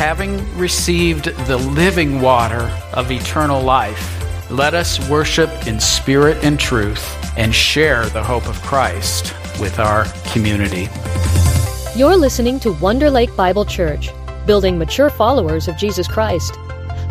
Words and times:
having 0.00 0.40
received 0.56 1.26
the 1.46 1.58
living 1.58 2.22
water 2.22 2.72
of 2.94 3.10
eternal 3.10 3.60
life, 3.60 4.50
let 4.50 4.72
us 4.72 4.98
worship 5.10 5.50
in 5.66 5.78
spirit 5.78 6.42
and 6.42 6.58
truth 6.58 7.04
and 7.36 7.54
share 7.54 8.06
the 8.06 8.24
hope 8.24 8.48
of 8.48 8.58
Christ 8.62 9.34
with 9.60 9.78
our 9.78 10.06
community. 10.32 10.88
You're 11.94 12.16
listening 12.16 12.58
to 12.60 12.72
Wonder 12.72 13.10
Lake 13.10 13.36
Bible 13.36 13.66
Church, 13.66 14.08
building 14.46 14.78
mature 14.78 15.10
followers 15.10 15.68
of 15.68 15.76
Jesus 15.76 16.08
Christ. 16.08 16.54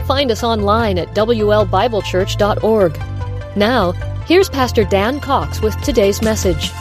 Find 0.07 0.31
us 0.31 0.43
online 0.43 0.97
at 0.97 1.09
WLBibleChurch.org. 1.09 2.97
Now, 3.55 3.91
here's 4.25 4.49
Pastor 4.49 4.83
Dan 4.83 5.19
Cox 5.19 5.61
with 5.61 5.79
today's 5.83 6.23
message. 6.23 6.71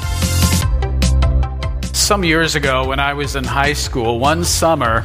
Some 1.93 2.25
years 2.25 2.55
ago, 2.55 2.89
when 2.89 2.99
I 2.99 3.13
was 3.13 3.37
in 3.37 3.45
high 3.45 3.75
school, 3.75 4.19
one 4.19 4.43
summer, 4.43 5.03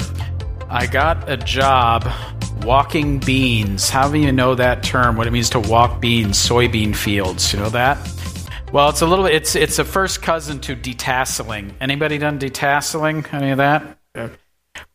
I 0.73 0.87
got 0.87 1.29
a 1.29 1.37
job 1.37 2.11
walking 2.63 3.19
beans. 3.19 3.91
How 3.91 4.09
do 4.09 4.17
you 4.17 4.31
know 4.31 4.55
that 4.55 4.81
term? 4.81 5.15
What 5.15 5.27
it 5.27 5.31
means 5.31 5.51
to 5.51 5.59
walk 5.59 6.01
beans, 6.01 6.35
soybean 6.35 6.95
fields? 6.95 7.53
You 7.53 7.59
know 7.59 7.69
that? 7.69 7.99
Well, 8.71 8.89
it's 8.89 9.01
a 9.01 9.05
little. 9.05 9.27
It's 9.27 9.55
it's 9.55 9.77
a 9.77 9.85
first 9.85 10.23
cousin 10.23 10.59
to 10.61 10.75
detasseling. 10.75 11.73
Anybody 11.79 12.17
done 12.17 12.39
detasseling? 12.39 13.31
Any 13.31 13.51
of 13.51 13.57
that? 13.59 13.99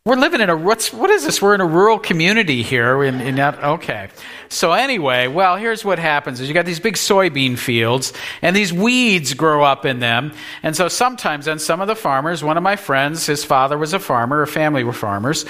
We're 0.08 0.16
living 0.16 0.40
in 0.40 0.48
a 0.48 0.56
what's 0.56 0.90
what 0.90 1.10
is 1.10 1.26
this? 1.26 1.42
We're 1.42 1.54
in 1.54 1.60
a 1.60 1.66
rural 1.66 1.98
community 1.98 2.62
here. 2.62 3.04
In, 3.04 3.20
in 3.20 3.34
that, 3.34 3.62
okay. 3.62 4.08
So 4.48 4.72
anyway, 4.72 5.26
well, 5.26 5.56
here's 5.56 5.84
what 5.84 5.98
happens: 5.98 6.40
is 6.40 6.48
you 6.48 6.54
got 6.54 6.64
these 6.64 6.80
big 6.80 6.94
soybean 6.94 7.58
fields, 7.58 8.14
and 8.40 8.56
these 8.56 8.72
weeds 8.72 9.34
grow 9.34 9.62
up 9.62 9.84
in 9.84 9.98
them. 10.00 10.32
And 10.62 10.74
so 10.74 10.88
sometimes, 10.88 11.44
then 11.44 11.58
some 11.58 11.82
of 11.82 11.88
the 11.88 11.94
farmers, 11.94 12.42
one 12.42 12.56
of 12.56 12.62
my 12.62 12.76
friends, 12.76 13.26
his 13.26 13.44
father 13.44 13.76
was 13.76 13.92
a 13.92 13.98
farmer, 13.98 14.40
a 14.40 14.46
family 14.46 14.82
were 14.82 14.94
farmers, 14.94 15.44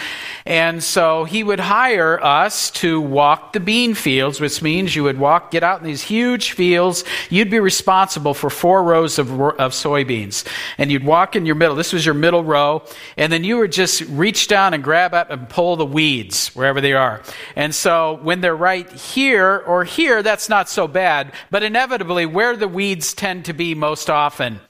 and 0.45 0.83
so 0.83 1.23
he 1.23 1.45
would 1.45 1.61
hire 1.61 2.21
us 2.21 2.73
to 2.73 3.01
walk 3.01 3.53
the 3.53 3.61
bean 3.61 3.95
fields, 3.95 4.41
which 4.41 4.61
means 4.61 4.97
you 4.97 5.05
would 5.05 5.21
walk, 5.21 5.53
get 5.53 5.63
out 5.63 5.79
in 5.79 5.87
these 5.87 6.03
huge 6.03 6.51
fields. 6.51 7.05
You'd 7.31 7.49
be 7.49 7.61
responsible 7.61 8.35
for 8.35 8.51
four 8.51 8.83
rows 8.83 9.21
of, 9.21 9.31
of 9.31 9.71
soybeans, 9.71 10.45
and 10.79 10.91
you'd 10.91 11.05
walk 11.05 11.37
in 11.37 11.47
your 11.47 11.55
middle. 11.55 11.77
This 11.77 11.93
was 11.93 12.05
your 12.05 12.17
middle 12.17 12.43
row, 12.43 12.83
and 13.17 13.33
then 13.33 13.45
you 13.45 13.59
would 13.59 13.71
just 13.71 14.01
reach 14.09 14.48
down 14.49 14.75
and 14.75 14.83
grab 14.83 15.15
up 15.15 15.31
and 15.31 15.49
pull 15.49 15.77
the 15.77 15.87
weeds 15.87 16.49
wherever 16.55 16.81
they 16.81 16.95
are. 16.95 17.23
And 17.55 17.75
so 17.75 18.19
when 18.23 18.41
they're 18.41 18.57
right 18.57 18.91
here 18.91 19.59
or 19.59 19.85
here, 19.85 20.23
that's 20.23 20.49
not 20.49 20.69
so 20.69 20.89
bad. 20.89 21.33
But 21.51 21.63
inevitably, 21.63 22.27
where 22.27 22.57
the 22.57 22.69
weeds 22.69 23.15
tend 23.15 23.45
to 23.45 23.53
be 23.53 23.75
most 23.75 24.11
often? 24.11 24.61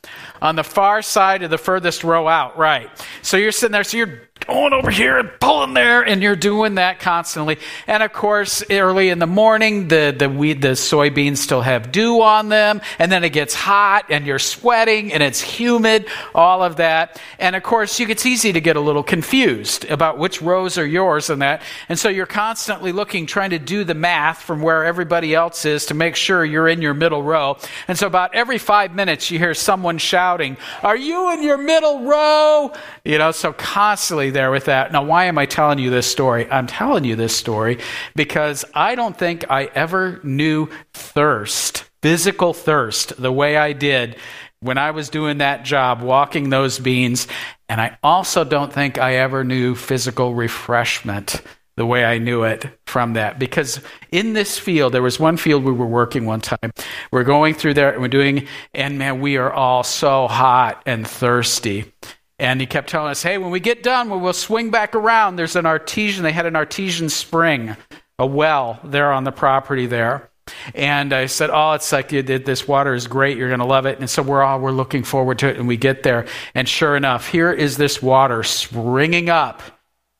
On 0.41 0.55
the 0.55 0.65
far 0.65 1.03
side 1.03 1.43
of 1.43 1.51
the 1.51 1.59
furthest 1.59 2.05
row 2.05 2.29
out, 2.29 2.57
right. 2.57 2.89
So 3.23 3.37
you're 3.37 3.51
sitting 3.51 3.73
there, 3.73 3.83
so 3.83 3.97
you're 3.97 4.29
going 4.47 4.73
over 4.73 4.91
here 4.91 5.19
and 5.19 5.29
pulling 5.41 5.75
there, 5.75 6.03
and 6.03 6.23
you're 6.23 6.37
doing 6.37 6.77
that 6.77 7.01
constantly. 7.01 7.59
And 7.87 8.03
of 8.03 8.13
course, 8.13 8.63
early 8.71 9.11
in 9.11 9.19
the 9.19 9.27
morning, 9.27 9.89
the, 9.89 10.15
the 10.17 10.31
weed, 10.31 10.63
the 10.63 10.69
soybeans 10.69 11.39
still 11.39 11.61
have 11.61 11.93
dew 11.93 12.23
on 12.23 12.49
them, 12.49 12.81
and 12.99 13.11
then 13.11 13.25
it 13.25 13.31
gets 13.31 13.53
hot, 13.53 14.07
and 14.11 14.27
you're 14.27 14.39
sweating, 14.39 15.13
and 15.13 15.23
it's 15.23 15.41
humid, 15.41 16.07
all 16.35 16.63
of 16.63 16.77
that. 16.77 17.21
And 17.39 17.57
of 17.57 17.63
course, 17.63 17.99
you, 17.99 18.07
it's 18.09 18.25
easy 18.25 18.53
to 18.53 18.61
get 18.61 18.77
a 18.77 18.81
little 18.81 19.03
confused 19.03 19.85
about 19.87 20.19
which 20.19 20.41
rows 20.41 20.79
are 20.79 20.87
yours 20.87 21.31
and 21.31 21.43
that. 21.43 21.63
And 21.89 21.99
so 21.99 22.09
you're 22.09 22.27
constantly 22.27 22.93
looking, 22.93 23.27
trying 23.27 23.51
to 23.51 23.59
do 23.59 23.85
the 23.85 23.95
math 23.95 24.43
from 24.43 24.63
where 24.63 24.85
everybody 24.85 25.35
else 25.35 25.65
is 25.65 25.87
to 25.87 25.95
make 25.95 26.17
sure 26.17 26.45
you're 26.45 26.69
in 26.69 26.81
your 26.81 26.95
middle 26.95 27.23
row. 27.23 27.59
And 27.87 27.99
so 27.99 28.07
about 28.07 28.35
every 28.35 28.59
five 28.59 28.95
minutes, 28.95 29.31
you 29.31 29.39
hear 29.39 29.53
someone 29.53 29.98
shouting, 29.99 30.57
Are 30.83 30.97
you 30.97 31.33
in 31.33 31.43
your 31.43 31.59
middle 31.59 32.05
row? 32.05 32.73
You 33.05 33.19
know, 33.19 33.33
so 33.33 33.53
constantly 33.53 34.31
there 34.31 34.51
with 34.51 34.67
that. 34.67 34.93
Now, 34.93 35.05
why 35.05 35.25
am 35.25 35.39
I 35.39 35.47
telling 35.47 35.79
you 35.79 35.91
this 35.91 36.11
story? 36.11 36.51
I'm 36.51 36.67
telling 36.67 37.05
you 37.05 37.17
this 37.17 37.37
story 37.37 37.79
because 38.15 38.65
I 38.75 38.95
don't 38.95 39.17
think 39.17 39.51
I 39.51 39.65
ever 39.75 40.21
knew 40.23 40.69
thirst, 40.93 41.85
physical 42.03 42.55
thirst, 42.55 43.21
the 43.21 43.33
way 43.33 43.57
I 43.57 43.73
did 43.73 44.17
when 44.61 44.79
I 44.79 44.91
was 44.91 45.09
doing 45.09 45.39
that 45.39 45.65
job, 45.65 46.03
walking 46.03 46.51
those 46.51 46.79
beans. 46.79 47.29
And 47.69 47.81
I 47.81 47.99
also 48.03 48.45
don't 48.45 48.73
think 48.73 48.99
I 48.99 49.17
ever 49.17 49.45
knew 49.45 49.75
physical 49.75 50.35
refreshment 50.35 51.43
the 51.79 51.87
way 51.87 52.05
I 52.05 52.19
knew 52.19 52.43
it 52.43 52.67
from 52.87 53.15
that. 53.15 53.39
Because 53.39 53.81
in 54.13 54.35
this 54.35 54.59
field, 54.59 54.93
there 54.93 55.03
was 55.03 55.19
one 55.19 55.37
field 55.37 55.65
we 55.65 55.73
were 55.73 55.87
working 55.87 56.27
one 56.27 56.41
time. 56.41 56.73
We're 57.11 57.25
going 57.25 57.55
through 57.55 57.75
there 57.75 57.93
and 57.93 58.03
we're 58.03 58.09
doing, 58.09 58.47
and 58.75 58.99
man, 58.99 59.21
we 59.21 59.37
are 59.37 59.53
all 59.53 59.83
so 59.83 60.29
hot 60.29 60.83
and 60.85 61.07
thirsty. 61.07 61.93
And 62.39 62.61
he 62.61 62.67
kept 62.67 62.89
telling 62.89 63.11
us, 63.11 63.23
hey, 63.23 63.39
when 63.39 63.51
we 63.51 63.61
get 63.61 63.83
done, 63.83 64.11
we'll 64.11 64.33
swing 64.33 64.71
back 64.71 64.95
around. 64.95 65.37
There's 65.37 65.57
an 65.57 65.67
artesian, 65.67 66.23
they 66.23 66.33
had 66.33 66.47
an 66.47 66.55
artesian 66.55 67.09
spring, 67.09 67.77
a 68.19 68.27
well 68.27 68.79
there 68.85 69.13
on 69.13 69.25
the 69.25 69.33
property 69.33 69.87
there. 69.87 70.31
And 70.75 71.13
I 71.13 71.27
said, 71.27 71.51
oh, 71.51 71.73
it's 71.73 71.91
like 71.93 72.13
you 72.13 72.23
did. 72.23 72.45
this 72.45 72.67
water 72.67 72.95
is 72.95 73.07
great. 73.07 73.37
You're 73.37 73.49
going 73.49 73.61
to 73.61 73.67
love 73.67 73.87
it. 73.87 73.99
And 73.99 74.09
so 74.09 74.23
we're 74.23 74.43
all, 74.43 74.61
we're 74.61 74.73
looking 74.73 75.03
forward 75.03 75.39
to 75.41 75.49
it. 75.49 75.57
And 75.57 75.69
we 75.69 75.77
get 75.77 76.03
there. 76.03 76.27
And 76.55 76.69
sure 76.69 76.97
enough, 76.97 77.29
here 77.29 77.53
is 77.53 77.77
this 77.77 78.03
water 78.03 78.43
springing 78.43 79.29
up 79.29 79.63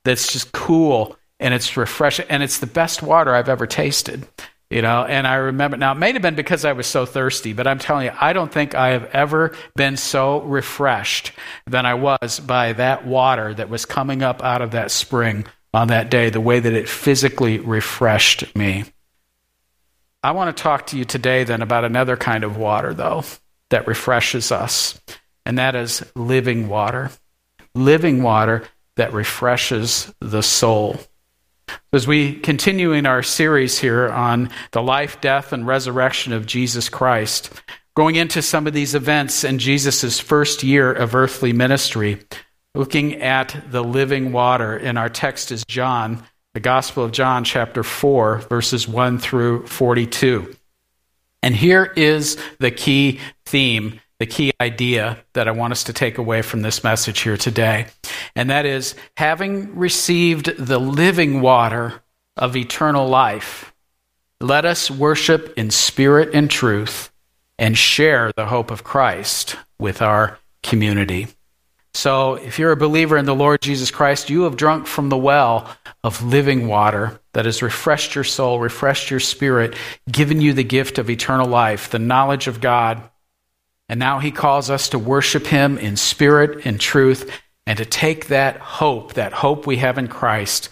that's 0.05 0.33
just 0.33 0.53
cool 0.53 1.17
and 1.41 1.55
it's 1.55 1.77
refreshing. 1.77 2.27
And 2.29 2.43
it's 2.43 2.59
the 2.59 2.67
best 2.67 3.03
water 3.03 3.35
I've 3.35 3.49
ever 3.49 3.67
tasted. 3.67 4.27
You 4.71 4.83
know, 4.83 5.07
and 5.07 5.27
I 5.27 5.37
remember 5.37 5.79
now 5.79 5.93
it 5.93 5.99
may 5.99 6.13
have 6.13 6.21
been 6.21 6.35
because 6.35 6.67
I 6.67 6.73
was 6.73 6.87
so 6.87 7.07
thirsty, 7.07 7.55
but 7.55 7.67
I'm 7.67 7.79
telling 7.79 8.05
you, 8.05 8.13
I 8.21 8.35
don't 8.35 8.53
think 8.53 8.75
I 8.75 8.89
have 8.89 9.07
ever 9.15 9.57
been 9.77 9.97
so 9.97 10.43
refreshed 10.43 11.33
than 11.67 11.87
I 11.87 11.95
was 11.95 12.39
by 12.39 12.75
that 12.75 13.07
water 13.07 13.55
that 13.55 13.71
was 13.71 13.87
coming 13.87 14.23
up 14.23 14.45
out 14.45 14.61
of 14.61 14.73
that 14.73 14.91
spring 14.91 15.47
on 15.73 15.89
that 15.89 16.11
day, 16.11 16.29
the 16.29 16.41
way 16.41 16.61
that 16.61 16.75
it 16.75 16.87
physically 16.87 17.59
refreshed 17.59 18.55
me. 18.55 18.85
I 20.23 20.33
want 20.33 20.55
to 20.55 20.63
talk 20.63 20.89
to 20.89 20.99
you 20.99 21.07
today 21.07 21.45
then 21.45 21.63
about 21.63 21.85
another 21.85 22.19
kind 22.19 22.45
of 22.45 22.59
water, 22.59 22.93
though, 22.93 23.25
that 23.71 23.87
refreshes 23.87 24.53
us, 24.53 25.01
and 25.47 25.57
that 25.57 25.75
is 25.75 26.05
living 26.15 26.69
water. 26.69 27.11
Living 27.75 28.23
water 28.23 28.65
that 28.97 29.15
refreshes 29.15 30.13
the 30.21 30.43
soul. 30.43 30.99
As 31.93 32.07
we 32.07 32.35
continue 32.35 32.93
in 32.93 33.07
our 33.07 33.23
series 33.23 33.79
here 33.79 34.09
on 34.09 34.51
the 34.73 34.83
life, 34.83 35.21
death, 35.21 35.53
and 35.53 35.67
resurrection 35.67 36.33
of 36.33 36.47
Jesus 36.47 36.89
Christ, 36.89 37.51
going 37.95 38.17
into 38.17 38.43
some 38.43 38.67
of 38.67 38.73
these 38.73 38.95
events 38.95 39.45
in 39.45 39.59
Jesus' 39.59 40.21
first 40.21 40.63
year 40.63 40.93
of 40.93 41.15
earthly 41.15 41.53
ministry, 41.53 42.21
looking 42.75 43.23
at 43.23 43.57
the 43.71 43.83
living 43.83 44.33
water, 44.33 44.77
and 44.77 44.99
our 44.99 45.09
text 45.09 45.51
is 45.51 45.65
John, 45.65 46.23
the 46.55 46.61
Gospel 46.61 47.05
of 47.05 47.13
John, 47.13 47.45
chapter 47.45 47.83
4, 47.83 48.39
verses 48.49 48.87
1 48.87 49.19
through 49.19 49.67
42. 49.67 50.55
And 51.43 51.55
here 51.55 51.93
is 51.97 52.37
the 52.59 52.71
key 52.71 53.21
theme 53.47 54.01
the 54.19 54.27
key 54.27 54.53
idea 54.61 55.19
that 55.35 55.47
I 55.47 55.53
want 55.53 55.73
us 55.73 55.85
to 55.85 55.93
take 55.93 56.19
away 56.19 56.43
from 56.43 56.63
this 56.63 56.83
message 56.83 57.21
here 57.21 57.37
today. 57.37 57.87
And 58.35 58.51
that 58.51 58.67
is 58.67 58.95
having 59.17 59.77
received 59.77 60.57
the 60.57 60.79
living 60.79 61.41
water 61.41 62.03
of 62.37 62.57
eternal 62.57 63.09
life, 63.09 63.73
let 64.41 64.65
us 64.65 64.91
worship 64.91 65.55
in 65.57 65.71
spirit 65.71 66.31
and 66.35 66.51
truth 66.51 67.13
and 67.59 67.77
share 67.77 68.33
the 68.37 68.47
hope 68.47 68.71
of 68.71 68.85
Christ 68.85 69.57
with 69.79 70.03
our 70.03 70.39
community. 70.63 71.29
So, 71.95 72.35
if 72.35 72.59
you're 72.59 72.71
a 72.71 72.77
believer 72.77 73.17
in 73.17 73.25
the 73.25 73.35
Lord 73.35 73.61
Jesus 73.61 73.91
Christ, 73.91 74.31
you 74.31 74.43
have 74.43 74.57
drunk 74.57 74.87
from 74.87 75.09
the 75.09 75.17
well 75.17 75.75
of 76.05 76.23
living 76.23 76.69
water 76.69 77.19
that 77.33 77.47
has 77.47 77.63
refreshed 77.63 78.15
your 78.15 78.25
soul, 78.25 78.61
refreshed 78.61 79.11
your 79.11 79.19
spirit, 79.19 79.75
given 80.09 80.41
you 80.41 80.53
the 80.53 80.63
gift 80.63 80.99
of 80.99 81.11
eternal 81.11 81.49
life, 81.49 81.91
the 81.91 81.99
knowledge 81.99 82.47
of 82.47 82.61
God 82.61 83.03
and 83.89 83.99
now 83.99 84.19
he 84.19 84.31
calls 84.31 84.71
us 84.71 84.91
to 84.91 84.99
worship 84.99 85.47
him 85.47 85.79
in 85.79 85.97
spirit 85.97 86.67
and 86.67 86.81
truth 86.81 87.31
and 87.67 87.79
to 87.79 87.85
take 87.85 88.29
that 88.29 88.59
hope, 88.59 89.15
that 89.15 89.33
hope 89.33 89.67
we 89.67 89.77
have 89.79 89.99
in 89.99 90.09
Christ, 90.09 90.69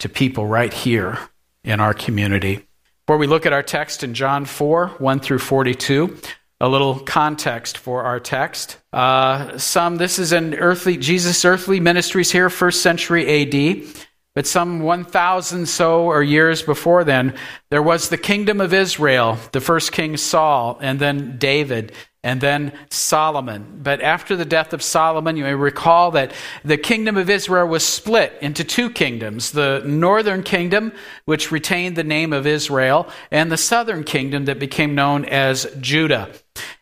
to 0.00 0.08
people 0.08 0.46
right 0.46 0.72
here 0.72 1.18
in 1.64 1.80
our 1.80 1.94
community. 1.94 2.66
Before 3.06 3.18
we 3.18 3.26
look 3.26 3.46
at 3.46 3.52
our 3.52 3.62
text 3.62 4.02
in 4.04 4.14
John 4.14 4.44
4 4.44 4.88
1 4.98 5.20
through 5.20 5.38
42, 5.38 6.16
a 6.60 6.68
little 6.68 6.98
context 7.00 7.78
for 7.78 8.02
our 8.02 8.20
text. 8.20 8.78
Uh, 8.92 9.56
some, 9.58 9.96
this 9.96 10.18
is 10.18 10.32
in 10.32 10.54
earthly, 10.54 10.96
Jesus' 10.96 11.44
earthly 11.44 11.80
ministries 11.80 12.30
here, 12.30 12.50
first 12.50 12.82
century 12.82 13.42
AD. 13.42 13.94
But 14.34 14.46
some 14.46 14.80
1,000 14.80 15.66
so 15.66 16.04
or 16.04 16.22
years 16.22 16.62
before 16.62 17.02
then, 17.02 17.34
there 17.70 17.82
was 17.82 18.08
the 18.08 18.18
kingdom 18.18 18.60
of 18.60 18.72
Israel, 18.72 19.38
the 19.52 19.60
first 19.60 19.90
king 19.90 20.16
Saul, 20.16 20.78
and 20.80 21.00
then 21.00 21.36
David 21.38 21.92
and 22.22 22.40
then 22.40 22.72
Solomon. 22.90 23.80
But 23.82 24.02
after 24.02 24.36
the 24.36 24.44
death 24.44 24.72
of 24.72 24.82
Solomon, 24.82 25.36
you 25.36 25.44
may 25.44 25.54
recall 25.54 26.10
that 26.10 26.32
the 26.64 26.76
kingdom 26.76 27.16
of 27.16 27.30
Israel 27.30 27.66
was 27.66 27.84
split 27.84 28.34
into 28.42 28.62
two 28.62 28.90
kingdoms 28.90 29.52
the 29.52 29.82
northern 29.86 30.42
kingdom, 30.42 30.92
which 31.24 31.50
retained 31.50 31.96
the 31.96 32.04
name 32.04 32.32
of 32.32 32.46
Israel, 32.46 33.08
and 33.30 33.50
the 33.50 33.56
southern 33.56 34.04
kingdom 34.04 34.44
that 34.44 34.58
became 34.58 34.94
known 34.94 35.24
as 35.24 35.66
Judah. 35.80 36.30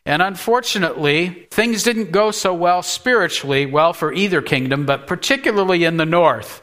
And 0.05 0.23
unfortunately, 0.23 1.47
things 1.51 1.83
didn't 1.83 2.11
go 2.11 2.31
so 2.31 2.53
well 2.55 2.83
spiritually, 2.83 3.67
well 3.67 3.93
for 3.93 4.13
either 4.13 4.43
kingdom, 4.43 4.87
but 4.87 5.07
particularly 5.07 5.85
in 5.85 5.99
the 5.99 6.07
north. 6.07 6.63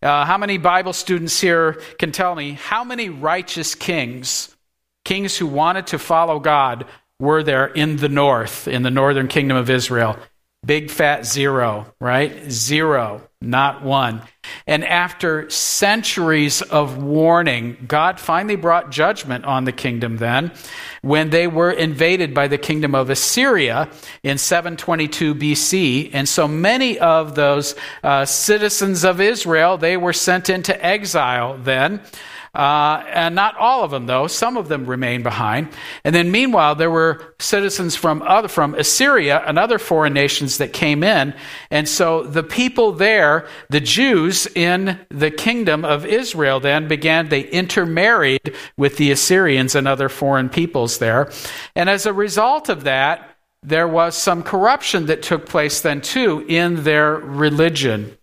Uh, 0.00 0.24
how 0.24 0.38
many 0.38 0.58
Bible 0.58 0.92
students 0.92 1.40
here 1.40 1.72
can 1.98 2.12
tell 2.12 2.34
me 2.34 2.52
how 2.52 2.84
many 2.84 3.08
righteous 3.10 3.74
kings, 3.74 4.54
kings 5.04 5.36
who 5.36 5.46
wanted 5.46 5.88
to 5.88 5.98
follow 5.98 6.38
God, 6.38 6.86
were 7.20 7.42
there 7.42 7.66
in 7.66 7.96
the 7.96 8.08
north, 8.08 8.68
in 8.68 8.82
the 8.82 8.90
northern 8.90 9.28
kingdom 9.28 9.56
of 9.56 9.70
Israel? 9.70 10.18
Big 10.64 10.90
fat 10.90 11.26
zero, 11.26 11.92
right? 12.00 12.50
Zero, 12.50 13.20
not 13.42 13.82
one. 13.82 14.22
And 14.66 14.82
after 14.82 15.48
centuries 15.50 16.62
of 16.62 16.96
warning, 16.96 17.76
God 17.86 18.18
finally 18.18 18.56
brought 18.56 18.90
judgment 18.90 19.44
on 19.44 19.64
the 19.64 19.72
kingdom 19.72 20.16
then 20.16 20.52
when 21.02 21.28
they 21.28 21.46
were 21.46 21.70
invaded 21.70 22.32
by 22.32 22.48
the 22.48 22.56
kingdom 22.56 22.94
of 22.94 23.10
Assyria 23.10 23.90
in 24.22 24.38
722 24.38 25.34
BC. 25.34 26.10
And 26.14 26.26
so 26.26 26.48
many 26.48 26.98
of 26.98 27.34
those 27.34 27.74
uh, 28.02 28.24
citizens 28.24 29.04
of 29.04 29.20
Israel, 29.20 29.76
they 29.76 29.98
were 29.98 30.14
sent 30.14 30.48
into 30.48 30.84
exile 30.84 31.58
then. 31.58 32.00
Uh, 32.54 33.04
and 33.08 33.34
not 33.34 33.56
all 33.56 33.82
of 33.82 33.90
them, 33.90 34.06
though. 34.06 34.28
Some 34.28 34.56
of 34.56 34.68
them 34.68 34.86
remained 34.86 35.24
behind. 35.24 35.68
And 36.04 36.14
then, 36.14 36.30
meanwhile, 36.30 36.76
there 36.76 36.90
were 36.90 37.34
citizens 37.40 37.96
from 37.96 38.22
other, 38.22 38.46
from 38.46 38.74
Assyria 38.74 39.42
and 39.44 39.58
other 39.58 39.78
foreign 39.78 40.12
nations 40.12 40.58
that 40.58 40.72
came 40.72 41.02
in. 41.02 41.34
And 41.70 41.88
so 41.88 42.22
the 42.22 42.44
people 42.44 42.92
there, 42.92 43.48
the 43.70 43.80
Jews 43.80 44.46
in 44.54 45.00
the 45.08 45.32
kingdom 45.32 45.84
of 45.84 46.06
Israel, 46.06 46.60
then 46.60 46.86
began, 46.86 47.28
they 47.28 47.42
intermarried 47.42 48.54
with 48.76 48.98
the 48.98 49.10
Assyrians 49.10 49.74
and 49.74 49.88
other 49.88 50.08
foreign 50.08 50.48
peoples 50.48 50.98
there. 50.98 51.32
And 51.74 51.90
as 51.90 52.06
a 52.06 52.12
result 52.12 52.68
of 52.68 52.84
that, 52.84 53.30
there 53.64 53.88
was 53.88 54.16
some 54.16 54.42
corruption 54.42 55.06
that 55.06 55.22
took 55.22 55.46
place 55.46 55.80
then, 55.80 56.02
too, 56.02 56.44
in 56.46 56.84
their 56.84 57.14
religion. 57.14 58.16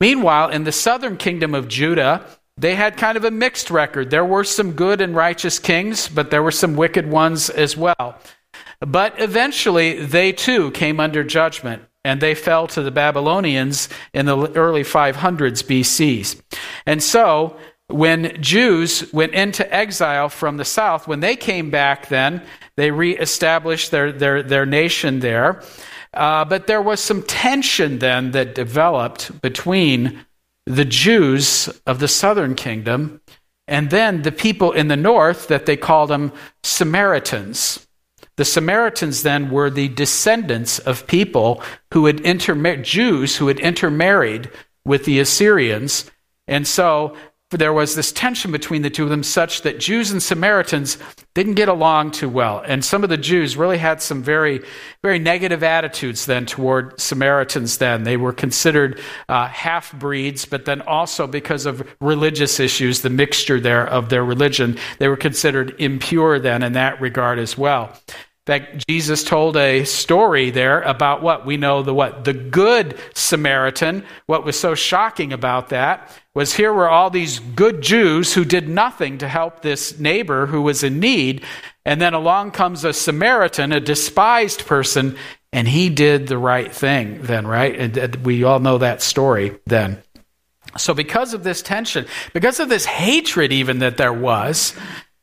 Meanwhile, 0.00 0.50
in 0.50 0.64
the 0.64 0.72
southern 0.72 1.16
kingdom 1.16 1.54
of 1.54 1.66
Judah, 1.66 2.24
they 2.60 2.74
had 2.74 2.98
kind 2.98 3.16
of 3.16 3.24
a 3.24 3.30
mixed 3.30 3.70
record. 3.70 4.10
There 4.10 4.24
were 4.24 4.44
some 4.44 4.72
good 4.72 5.00
and 5.00 5.16
righteous 5.16 5.58
kings, 5.58 6.08
but 6.08 6.30
there 6.30 6.42
were 6.42 6.50
some 6.50 6.76
wicked 6.76 7.10
ones 7.10 7.48
as 7.48 7.76
well. 7.76 8.18
But 8.80 9.18
eventually, 9.18 10.04
they 10.04 10.32
too 10.32 10.70
came 10.72 11.00
under 11.00 11.24
judgment, 11.24 11.82
and 12.04 12.20
they 12.20 12.34
fell 12.34 12.66
to 12.68 12.82
the 12.82 12.90
Babylonians 12.90 13.88
in 14.12 14.26
the 14.26 14.36
early 14.52 14.82
500s 14.82 15.64
BCs. 15.64 16.40
And 16.84 17.02
so, 17.02 17.56
when 17.88 18.40
Jews 18.42 19.10
went 19.12 19.32
into 19.32 19.74
exile 19.74 20.28
from 20.28 20.58
the 20.58 20.64
south, 20.64 21.08
when 21.08 21.20
they 21.20 21.36
came 21.36 21.70
back, 21.70 22.08
then 22.08 22.42
they 22.76 22.90
reestablished 22.90 23.90
their, 23.90 24.12
their, 24.12 24.42
their 24.42 24.66
nation 24.66 25.20
there. 25.20 25.62
Uh, 26.12 26.44
but 26.44 26.66
there 26.66 26.82
was 26.82 27.00
some 27.00 27.22
tension 27.22 28.00
then 28.00 28.32
that 28.32 28.54
developed 28.54 29.40
between 29.40 30.24
the 30.66 30.84
Jews 30.84 31.68
of 31.86 31.98
the 31.98 32.08
southern 32.08 32.54
kingdom, 32.54 33.20
and 33.66 33.90
then 33.90 34.22
the 34.22 34.32
people 34.32 34.72
in 34.72 34.88
the 34.88 34.96
north 34.96 35.48
that 35.48 35.66
they 35.66 35.76
called 35.76 36.10
them 36.10 36.32
Samaritans. 36.62 37.86
The 38.36 38.44
Samaritans 38.44 39.22
then 39.22 39.50
were 39.50 39.70
the 39.70 39.88
descendants 39.88 40.78
of 40.78 41.06
people 41.06 41.62
who 41.92 42.06
had 42.06 42.20
intermarried, 42.20 42.84
Jews 42.84 43.36
who 43.36 43.48
had 43.48 43.60
intermarried 43.60 44.50
with 44.84 45.04
the 45.04 45.20
Assyrians. 45.20 46.10
And 46.48 46.66
so 46.66 47.16
there 47.58 47.72
was 47.72 47.96
this 47.96 48.12
tension 48.12 48.52
between 48.52 48.82
the 48.82 48.90
two 48.90 49.04
of 49.04 49.10
them, 49.10 49.24
such 49.24 49.62
that 49.62 49.80
Jews 49.80 50.12
and 50.12 50.22
Samaritans 50.22 50.98
didn't 51.34 51.54
get 51.54 51.68
along 51.68 52.12
too 52.12 52.28
well. 52.28 52.62
And 52.66 52.84
some 52.84 53.02
of 53.02 53.10
the 53.10 53.16
Jews 53.16 53.56
really 53.56 53.78
had 53.78 54.00
some 54.00 54.22
very, 54.22 54.62
very 55.02 55.18
negative 55.18 55.62
attitudes 55.62 56.26
then 56.26 56.46
toward 56.46 57.00
Samaritans 57.00 57.78
then. 57.78 58.04
They 58.04 58.16
were 58.16 58.32
considered 58.32 59.00
uh, 59.28 59.48
half 59.48 59.92
breeds, 59.92 60.44
but 60.44 60.64
then 60.64 60.80
also 60.82 61.26
because 61.26 61.66
of 61.66 61.86
religious 62.00 62.60
issues, 62.60 63.02
the 63.02 63.10
mixture 63.10 63.58
there 63.58 63.86
of 63.86 64.10
their 64.10 64.24
religion, 64.24 64.78
they 64.98 65.08
were 65.08 65.16
considered 65.16 65.74
impure 65.80 66.38
then 66.38 66.62
in 66.62 66.74
that 66.74 67.00
regard 67.00 67.38
as 67.38 67.58
well 67.58 67.96
that 68.50 68.84
Jesus 68.88 69.22
told 69.22 69.56
a 69.56 69.84
story 69.84 70.50
there 70.50 70.82
about 70.82 71.22
what 71.22 71.46
we 71.46 71.56
know 71.56 71.84
the 71.84 71.94
what 71.94 72.24
the 72.24 72.32
good 72.32 72.98
Samaritan. 73.14 74.04
What 74.26 74.44
was 74.44 74.58
so 74.58 74.74
shocking 74.74 75.32
about 75.32 75.68
that 75.68 76.10
was 76.34 76.52
here 76.52 76.72
were 76.72 76.88
all 76.88 77.10
these 77.10 77.38
good 77.38 77.80
Jews 77.80 78.34
who 78.34 78.44
did 78.44 78.68
nothing 78.68 79.18
to 79.18 79.28
help 79.28 79.62
this 79.62 80.00
neighbor 80.00 80.46
who 80.46 80.62
was 80.62 80.82
in 80.82 80.98
need, 80.98 81.44
and 81.84 82.00
then 82.00 82.12
along 82.12 82.50
comes 82.50 82.84
a 82.84 82.92
Samaritan, 82.92 83.70
a 83.70 83.78
despised 83.78 84.66
person, 84.66 85.16
and 85.52 85.68
he 85.68 85.88
did 85.88 86.26
the 86.26 86.38
right 86.38 86.72
thing. 86.72 87.22
Then, 87.22 87.46
right? 87.46 87.96
And 87.96 88.16
we 88.26 88.42
all 88.42 88.58
know 88.58 88.78
that 88.78 89.00
story. 89.00 89.60
Then, 89.66 90.02
so 90.76 90.92
because 90.92 91.34
of 91.34 91.44
this 91.44 91.62
tension, 91.62 92.04
because 92.32 92.58
of 92.58 92.68
this 92.68 92.84
hatred, 92.84 93.52
even 93.52 93.78
that 93.78 93.96
there 93.96 94.12
was. 94.12 94.74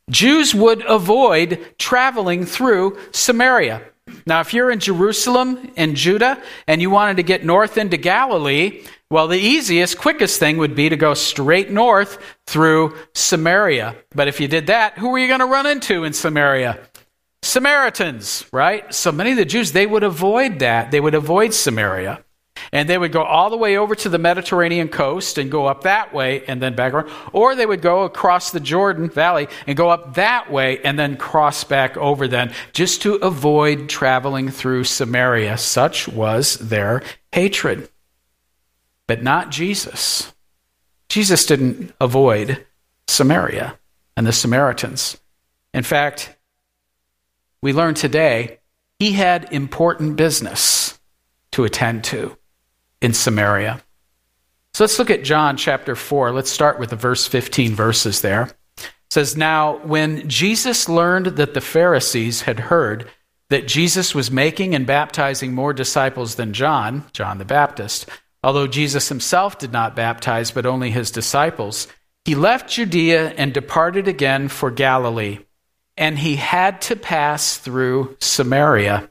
Jews 0.08 0.54
would 0.54 0.84
avoid 0.86 1.74
traveling 1.78 2.46
through 2.46 2.98
Samaria. 3.12 3.82
Now, 4.26 4.40
if 4.40 4.54
you're 4.54 4.70
in 4.70 4.80
Jerusalem 4.80 5.70
in 5.76 5.94
Judah 5.94 6.42
and 6.66 6.80
you 6.80 6.90
wanted 6.90 7.18
to 7.18 7.22
get 7.22 7.44
north 7.44 7.76
into 7.76 7.96
Galilee, 7.96 8.84
well, 9.10 9.28
the 9.28 9.38
easiest, 9.38 9.98
quickest 9.98 10.38
thing 10.38 10.58
would 10.58 10.74
be 10.74 10.88
to 10.88 10.96
go 10.96 11.14
straight 11.14 11.70
north 11.70 12.18
through 12.46 12.96
Samaria. 13.14 13.96
But 14.14 14.28
if 14.28 14.40
you 14.40 14.48
did 14.48 14.66
that, 14.66 14.98
who 14.98 15.10
were 15.10 15.18
you 15.18 15.28
going 15.28 15.40
to 15.40 15.46
run 15.46 15.66
into 15.66 16.04
in 16.04 16.12
Samaria? 16.12 16.78
Samaritans, 17.42 18.44
right? 18.52 18.92
So 18.92 19.12
many 19.12 19.30
of 19.30 19.36
the 19.36 19.44
Jews, 19.44 19.72
they 19.72 19.86
would 19.86 20.02
avoid 20.02 20.58
that. 20.58 20.90
They 20.90 21.00
would 21.00 21.14
avoid 21.14 21.54
Samaria. 21.54 22.22
And 22.72 22.88
they 22.88 22.98
would 22.98 23.12
go 23.12 23.22
all 23.22 23.50
the 23.50 23.56
way 23.56 23.76
over 23.76 23.94
to 23.94 24.08
the 24.08 24.18
Mediterranean 24.18 24.88
coast 24.88 25.38
and 25.38 25.50
go 25.50 25.66
up 25.66 25.84
that 25.84 26.12
way 26.12 26.44
and 26.46 26.60
then 26.60 26.74
back 26.74 26.92
around. 26.92 27.10
Or 27.32 27.54
they 27.54 27.66
would 27.66 27.80
go 27.80 28.02
across 28.02 28.50
the 28.50 28.60
Jordan 28.60 29.08
Valley 29.08 29.48
and 29.66 29.76
go 29.76 29.88
up 29.88 30.14
that 30.14 30.50
way 30.50 30.80
and 30.82 30.98
then 30.98 31.16
cross 31.16 31.64
back 31.64 31.96
over 31.96 32.28
then, 32.28 32.52
just 32.72 33.02
to 33.02 33.14
avoid 33.16 33.88
traveling 33.88 34.50
through 34.50 34.84
Samaria. 34.84 35.56
Such 35.58 36.08
was 36.08 36.56
their 36.58 37.02
hatred. 37.32 37.88
But 39.06 39.22
not 39.22 39.50
Jesus. 39.50 40.32
Jesus 41.08 41.46
didn't 41.46 41.94
avoid 42.00 42.66
Samaria 43.06 43.78
and 44.16 44.26
the 44.26 44.32
Samaritans. 44.32 45.16
In 45.72 45.82
fact, 45.82 46.36
we 47.62 47.72
learn 47.72 47.94
today 47.94 48.58
he 48.98 49.12
had 49.12 49.52
important 49.52 50.16
business 50.16 50.98
to 51.52 51.64
attend 51.64 52.04
to 52.04 52.36
in 53.00 53.12
Samaria. 53.12 53.82
So 54.74 54.84
let's 54.84 54.98
look 54.98 55.10
at 55.10 55.24
John 55.24 55.56
chapter 55.56 55.96
4. 55.96 56.32
Let's 56.32 56.50
start 56.50 56.78
with 56.78 56.90
the 56.90 56.96
verse 56.96 57.26
15 57.26 57.74
verses 57.74 58.20
there. 58.20 58.50
It 58.76 58.84
says, 59.10 59.36
Now, 59.36 59.78
when 59.78 60.28
Jesus 60.28 60.88
learned 60.88 61.26
that 61.26 61.54
the 61.54 61.60
Pharisees 61.60 62.42
had 62.42 62.60
heard 62.60 63.08
that 63.50 63.66
Jesus 63.66 64.14
was 64.14 64.30
making 64.30 64.74
and 64.74 64.86
baptizing 64.86 65.54
more 65.54 65.72
disciples 65.72 66.34
than 66.34 66.52
John, 66.52 67.04
John 67.12 67.38
the 67.38 67.44
Baptist, 67.44 68.08
although 68.44 68.66
Jesus 68.66 69.08
himself 69.08 69.58
did 69.58 69.72
not 69.72 69.96
baptize, 69.96 70.50
but 70.50 70.66
only 70.66 70.90
his 70.90 71.10
disciples, 71.10 71.88
he 72.24 72.34
left 72.34 72.70
Judea 72.70 73.30
and 73.38 73.54
departed 73.54 74.06
again 74.06 74.48
for 74.48 74.70
Galilee. 74.70 75.38
And 75.96 76.18
he 76.18 76.36
had 76.36 76.80
to 76.82 76.94
pass 76.94 77.56
through 77.56 78.16
Samaria. 78.20 79.10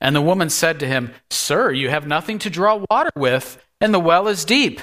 And 0.00 0.14
the 0.14 0.22
woman 0.22 0.50
said 0.50 0.80
to 0.80 0.86
him, 0.86 1.12
Sir, 1.30 1.72
you 1.72 1.90
have 1.90 2.06
nothing 2.06 2.38
to 2.40 2.50
draw 2.50 2.84
water 2.90 3.10
with, 3.16 3.62
and 3.80 3.92
the 3.92 4.00
well 4.00 4.28
is 4.28 4.44
deep. 4.44 4.80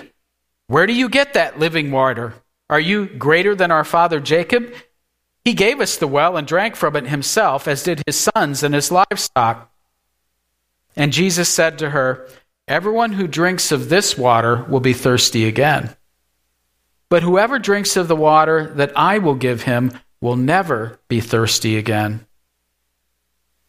Where 0.68 0.88
do 0.88 0.94
you 0.94 1.10
get 1.10 1.34
that 1.34 1.60
living 1.60 1.92
water? 1.92 2.34
Are 2.70 2.80
you 2.80 3.06
greater 3.06 3.56
than 3.56 3.72
our 3.72 3.84
father 3.84 4.20
Jacob? 4.20 4.74
He 5.44 5.54
gave 5.54 5.80
us 5.80 5.98
the 5.98 6.08
well 6.08 6.38
and 6.38 6.48
drank 6.48 6.76
from 6.76 6.96
it 6.96 7.08
himself, 7.08 7.68
as 7.68 7.84
did 7.84 8.02
his 8.06 8.18
sons 8.18 8.64
and 8.64 8.74
his 8.74 8.92
livestock. 8.92 9.72
And 10.96 11.14
Jesus 11.14 11.50
said 11.50 11.78
to 11.80 11.92
her, 11.92 12.28
Everyone 12.68 13.12
who 13.14 13.28
drinks 13.28 13.72
of 13.72 13.90
this 13.90 14.18
water 14.18 14.64
will 14.64 14.80
be 14.80 14.94
thirsty 14.94 15.48
again. 15.48 15.96
But 17.10 17.22
whoever 17.22 17.60
drinks 17.60 17.96
of 17.96 18.08
the 18.08 18.16
water 18.16 18.74
that 18.76 18.92
I 18.96 19.20
will 19.20 19.36
give 19.36 19.62
him 19.62 19.92
will 20.20 20.36
never 20.36 21.00
be 21.08 21.22
thirsty 21.22 21.78
again. 21.78 22.26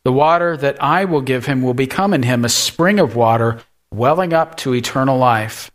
The 0.07 0.13
water 0.13 0.57
that 0.59 0.81
I 0.81 1.05
will 1.05 1.21
give 1.21 1.47
him 1.47 1.63
will 1.63 1.75
become 1.75 2.15
in 2.15 2.23
him 2.23 2.45
a 2.45 2.49
spring 2.49 3.01
of 3.01 3.17
water 3.17 3.59
welling 3.91 4.33
up 4.33 4.57
to 4.59 4.73
eternal 4.73 5.19
life. 5.19 5.69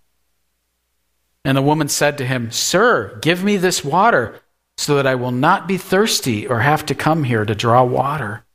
And 1.44 1.58
the 1.58 1.62
woman 1.62 1.90
said 1.90 2.18
to 2.18 2.26
him, 2.26 2.50
Sir, 2.50 3.20
give 3.22 3.44
me 3.44 3.58
this 3.58 3.84
water 3.84 4.40
so 4.78 4.96
that 4.96 5.06
I 5.06 5.16
will 5.16 5.34
not 5.34 5.68
be 5.68 5.76
thirsty 5.76 6.48
or 6.48 6.62
have 6.62 6.86
to 6.86 6.96
come 6.96 7.26
here 7.26 7.44
to 7.44 7.54
draw 7.54 7.84
water. 7.84 8.46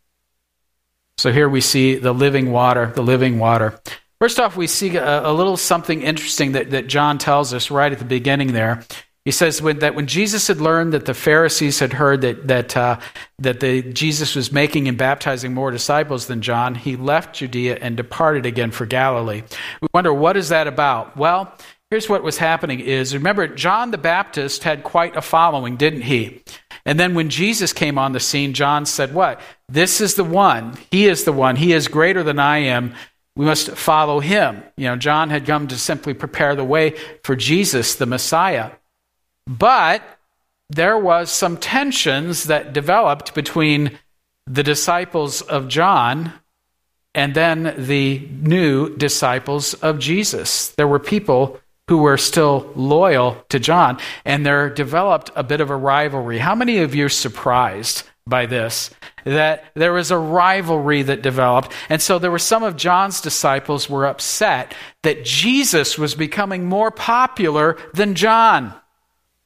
So 1.18 1.30
here 1.30 1.46
we 1.46 1.60
see 1.60 1.96
the 1.96 2.14
living 2.14 2.52
water, 2.52 2.86
the 2.86 3.02
living 3.02 3.38
water. 3.38 3.78
First 4.18 4.40
off, 4.40 4.56
we 4.56 4.68
see 4.68 4.96
a, 4.96 5.28
a 5.28 5.32
little 5.34 5.58
something 5.58 6.00
interesting 6.00 6.52
that, 6.52 6.70
that 6.70 6.86
John 6.86 7.18
tells 7.18 7.52
us 7.52 7.70
right 7.70 7.92
at 7.92 7.98
the 7.98 8.06
beginning 8.06 8.54
there. 8.54 8.82
He 9.26 9.32
says 9.32 9.60
when, 9.60 9.80
that 9.80 9.96
when 9.96 10.06
Jesus 10.06 10.46
had 10.46 10.60
learned 10.60 10.92
that 10.92 11.04
the 11.04 11.12
Pharisees 11.12 11.80
had 11.80 11.92
heard 11.92 12.20
that, 12.20 12.46
that, 12.46 12.76
uh, 12.76 13.00
that 13.40 13.58
the, 13.58 13.82
Jesus 13.82 14.36
was 14.36 14.52
making 14.52 14.86
and 14.86 14.96
baptizing 14.96 15.52
more 15.52 15.72
disciples 15.72 16.28
than 16.28 16.42
John, 16.42 16.76
he 16.76 16.94
left 16.94 17.34
Judea 17.34 17.78
and 17.80 17.96
departed 17.96 18.46
again 18.46 18.70
for 18.70 18.86
Galilee. 18.86 19.42
We 19.82 19.88
wonder, 19.92 20.14
what 20.14 20.36
is 20.36 20.50
that 20.50 20.68
about? 20.68 21.16
Well, 21.16 21.52
here's 21.90 22.08
what 22.08 22.22
was 22.22 22.38
happening 22.38 22.78
is, 22.78 23.14
remember, 23.14 23.48
John 23.48 23.90
the 23.90 23.98
Baptist 23.98 24.62
had 24.62 24.84
quite 24.84 25.16
a 25.16 25.22
following, 25.22 25.76
didn't 25.76 26.02
he? 26.02 26.44
And 26.84 27.00
then 27.00 27.14
when 27.14 27.28
Jesus 27.28 27.72
came 27.72 27.98
on 27.98 28.12
the 28.12 28.20
scene, 28.20 28.52
John 28.52 28.86
said, 28.86 29.12
What? 29.12 29.40
This 29.68 30.00
is 30.00 30.14
the 30.14 30.22
one. 30.22 30.78
He 30.92 31.08
is 31.08 31.24
the 31.24 31.32
one. 31.32 31.56
He 31.56 31.72
is 31.72 31.88
greater 31.88 32.22
than 32.22 32.38
I 32.38 32.58
am. 32.58 32.94
We 33.34 33.44
must 33.44 33.72
follow 33.72 34.20
him. 34.20 34.62
You 34.76 34.86
know, 34.86 34.96
John 34.96 35.30
had 35.30 35.46
come 35.46 35.66
to 35.66 35.76
simply 35.76 36.14
prepare 36.14 36.54
the 36.54 36.64
way 36.64 36.94
for 37.24 37.34
Jesus, 37.34 37.96
the 37.96 38.06
Messiah. 38.06 38.70
But 39.46 40.02
there 40.68 40.98
was 40.98 41.30
some 41.30 41.56
tensions 41.56 42.44
that 42.44 42.72
developed 42.72 43.34
between 43.34 43.98
the 44.46 44.62
disciples 44.62 45.42
of 45.42 45.68
John 45.68 46.32
and 47.14 47.34
then 47.34 47.74
the 47.78 48.28
new 48.30 48.94
disciples 48.96 49.74
of 49.74 49.98
Jesus. 49.98 50.68
There 50.70 50.88
were 50.88 50.98
people 50.98 51.60
who 51.88 51.98
were 51.98 52.18
still 52.18 52.70
loyal 52.74 53.44
to 53.48 53.58
John, 53.58 53.98
and 54.24 54.44
there 54.44 54.68
developed 54.68 55.30
a 55.36 55.44
bit 55.44 55.60
of 55.60 55.70
a 55.70 55.76
rivalry. 55.76 56.38
How 56.38 56.54
many 56.54 56.78
of 56.78 56.94
you 56.94 57.06
are 57.06 57.08
surprised 57.08 58.02
by 58.26 58.46
this? 58.46 58.90
That 59.24 59.64
there 59.74 59.92
was 59.92 60.10
a 60.10 60.18
rivalry 60.18 61.02
that 61.02 61.22
developed, 61.22 61.72
and 61.88 62.02
so 62.02 62.18
there 62.18 62.30
were 62.30 62.38
some 62.40 62.64
of 62.64 62.76
John's 62.76 63.20
disciples 63.20 63.88
were 63.88 64.06
upset 64.06 64.74
that 65.04 65.24
Jesus 65.24 65.96
was 65.96 66.14
becoming 66.14 66.64
more 66.64 66.90
popular 66.90 67.78
than 67.94 68.14
John. 68.14 68.74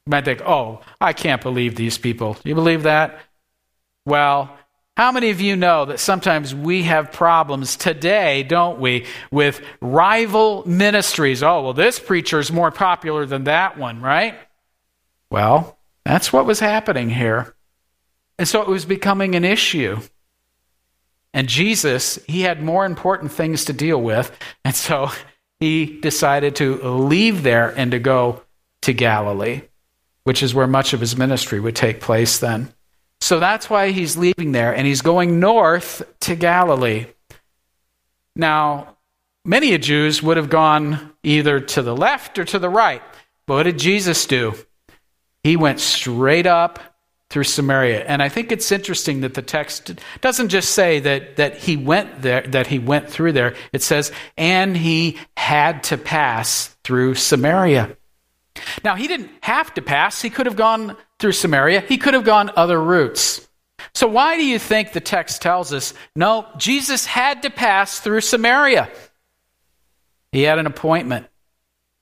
You 0.05 0.11
might 0.11 0.25
think, 0.25 0.41
oh, 0.41 0.81
I 0.99 1.13
can't 1.13 1.41
believe 1.41 1.75
these 1.75 1.97
people. 1.97 2.37
You 2.43 2.55
believe 2.55 2.83
that? 2.83 3.19
Well, 4.05 4.57
how 4.97 5.11
many 5.11 5.29
of 5.29 5.39
you 5.39 5.55
know 5.55 5.85
that 5.85 5.99
sometimes 5.99 6.53
we 6.53 6.83
have 6.83 7.11
problems 7.11 7.75
today, 7.75 8.43
don't 8.43 8.79
we, 8.79 9.05
with 9.31 9.61
rival 9.79 10.67
ministries? 10.67 11.43
Oh, 11.43 11.63
well, 11.63 11.73
this 11.73 11.99
preacher 11.99 12.39
is 12.39 12.51
more 12.51 12.71
popular 12.71 13.25
than 13.25 13.45
that 13.45 13.77
one, 13.77 14.01
right? 14.01 14.35
Well, 15.29 15.77
that's 16.03 16.33
what 16.33 16.45
was 16.45 16.59
happening 16.59 17.09
here. 17.09 17.55
And 18.37 18.47
so 18.47 18.61
it 18.61 18.67
was 18.67 18.85
becoming 18.85 19.35
an 19.35 19.45
issue. 19.45 19.99
And 21.33 21.47
Jesus, 21.47 22.19
he 22.27 22.41
had 22.41 22.61
more 22.61 22.85
important 22.85 23.31
things 23.31 23.65
to 23.65 23.73
deal 23.73 24.01
with. 24.01 24.37
And 24.65 24.75
so 24.75 25.09
he 25.59 25.99
decided 26.01 26.57
to 26.57 26.75
leave 26.83 27.43
there 27.43 27.69
and 27.69 27.91
to 27.91 27.99
go 27.99 28.41
to 28.81 28.93
Galilee, 28.93 29.61
which 30.23 30.43
is 30.43 30.53
where 30.53 30.67
much 30.67 30.93
of 30.93 30.99
his 30.99 31.17
ministry 31.17 31.59
would 31.59 31.75
take 31.75 32.01
place 32.01 32.39
then. 32.39 32.73
So 33.19 33.39
that's 33.39 33.69
why 33.69 33.91
he's 33.91 34.17
leaving 34.17 34.51
there 34.51 34.75
and 34.75 34.87
he's 34.87 35.01
going 35.01 35.39
north 35.39 36.01
to 36.21 36.35
Galilee. 36.35 37.07
Now, 38.35 38.97
many 39.45 39.77
Jews 39.77 40.23
would 40.23 40.37
have 40.37 40.49
gone 40.49 41.13
either 41.23 41.59
to 41.59 41.81
the 41.81 41.95
left 41.95 42.39
or 42.39 42.45
to 42.45 42.59
the 42.59 42.69
right. 42.69 43.01
But 43.45 43.55
what 43.55 43.63
did 43.63 43.77
Jesus 43.77 44.25
do? 44.25 44.53
He 45.43 45.55
went 45.55 45.79
straight 45.79 46.47
up 46.47 46.79
through 47.29 47.45
Samaria. 47.45 48.03
And 48.03 48.21
I 48.21 48.29
think 48.29 48.51
it's 48.51 48.71
interesting 48.71 49.21
that 49.21 49.33
the 49.33 49.41
text 49.41 49.91
doesn't 50.19 50.49
just 50.49 50.71
say 50.71 50.99
that, 50.99 51.37
that 51.37 51.57
he 51.57 51.77
went 51.77 52.21
there, 52.21 52.41
that 52.41 52.67
he 52.67 52.77
went 52.77 53.09
through 53.09 53.31
there. 53.31 53.55
It 53.71 53.81
says, 53.81 54.11
and 54.37 54.75
he 54.75 55.17
had 55.37 55.83
to 55.85 55.97
pass 55.97 56.75
through 56.83 57.15
Samaria. 57.15 57.95
Now, 58.83 58.95
he 58.95 59.07
didn't 59.07 59.31
have 59.41 59.73
to 59.75 59.81
pass. 59.81 60.21
He 60.21 60.29
could 60.29 60.45
have 60.45 60.55
gone 60.55 60.97
through 61.19 61.31
Samaria. 61.33 61.81
He 61.81 61.97
could 61.97 62.13
have 62.13 62.25
gone 62.25 62.51
other 62.55 62.81
routes. 62.81 63.47
So, 63.93 64.07
why 64.07 64.37
do 64.37 64.45
you 64.45 64.59
think 64.59 64.91
the 64.91 65.01
text 65.01 65.41
tells 65.41 65.73
us 65.73 65.93
no, 66.15 66.47
Jesus 66.57 67.05
had 67.05 67.43
to 67.43 67.49
pass 67.49 67.99
through 67.99 68.21
Samaria? 68.21 68.89
He 70.31 70.43
had 70.43 70.59
an 70.59 70.67
appointment, 70.67 71.27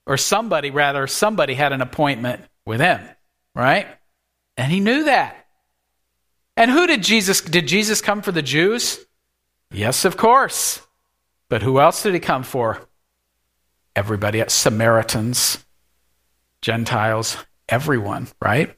or 0.05 0.17
somebody, 0.17 0.71
rather, 0.71 1.07
somebody 1.07 1.55
had 1.55 1.73
an 1.73 1.81
appointment 1.81 2.43
with 2.65 2.79
him, 2.79 3.01
right? 3.55 3.87
And 4.57 4.71
he 4.71 4.79
knew 4.79 5.05
that. 5.05 5.47
And 6.55 6.69
who 6.69 6.85
did 6.87 7.01
Jesus 7.01 7.41
did 7.41 7.67
Jesus 7.67 8.01
come 8.01 8.21
for 8.21 8.31
the 8.31 8.41
Jews? 8.41 8.99
Yes, 9.71 10.05
of 10.05 10.17
course. 10.17 10.81
But 11.47 11.63
who 11.63 11.79
else 11.79 12.03
did 12.03 12.13
he 12.13 12.19
come 12.19 12.43
for? 12.43 12.81
Everybody, 13.95 14.41
at 14.41 14.51
Samaritans, 14.51 15.63
Gentiles, 16.61 17.37
everyone, 17.67 18.27
right? 18.41 18.75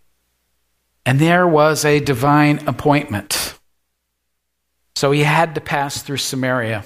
And 1.05 1.19
there 1.19 1.47
was 1.47 1.83
a 1.83 1.99
divine 1.99 2.67
appointment. 2.67 3.59
So 4.95 5.11
he 5.11 5.23
had 5.23 5.55
to 5.55 5.61
pass 5.61 6.01
through 6.01 6.17
Samaria. 6.17 6.83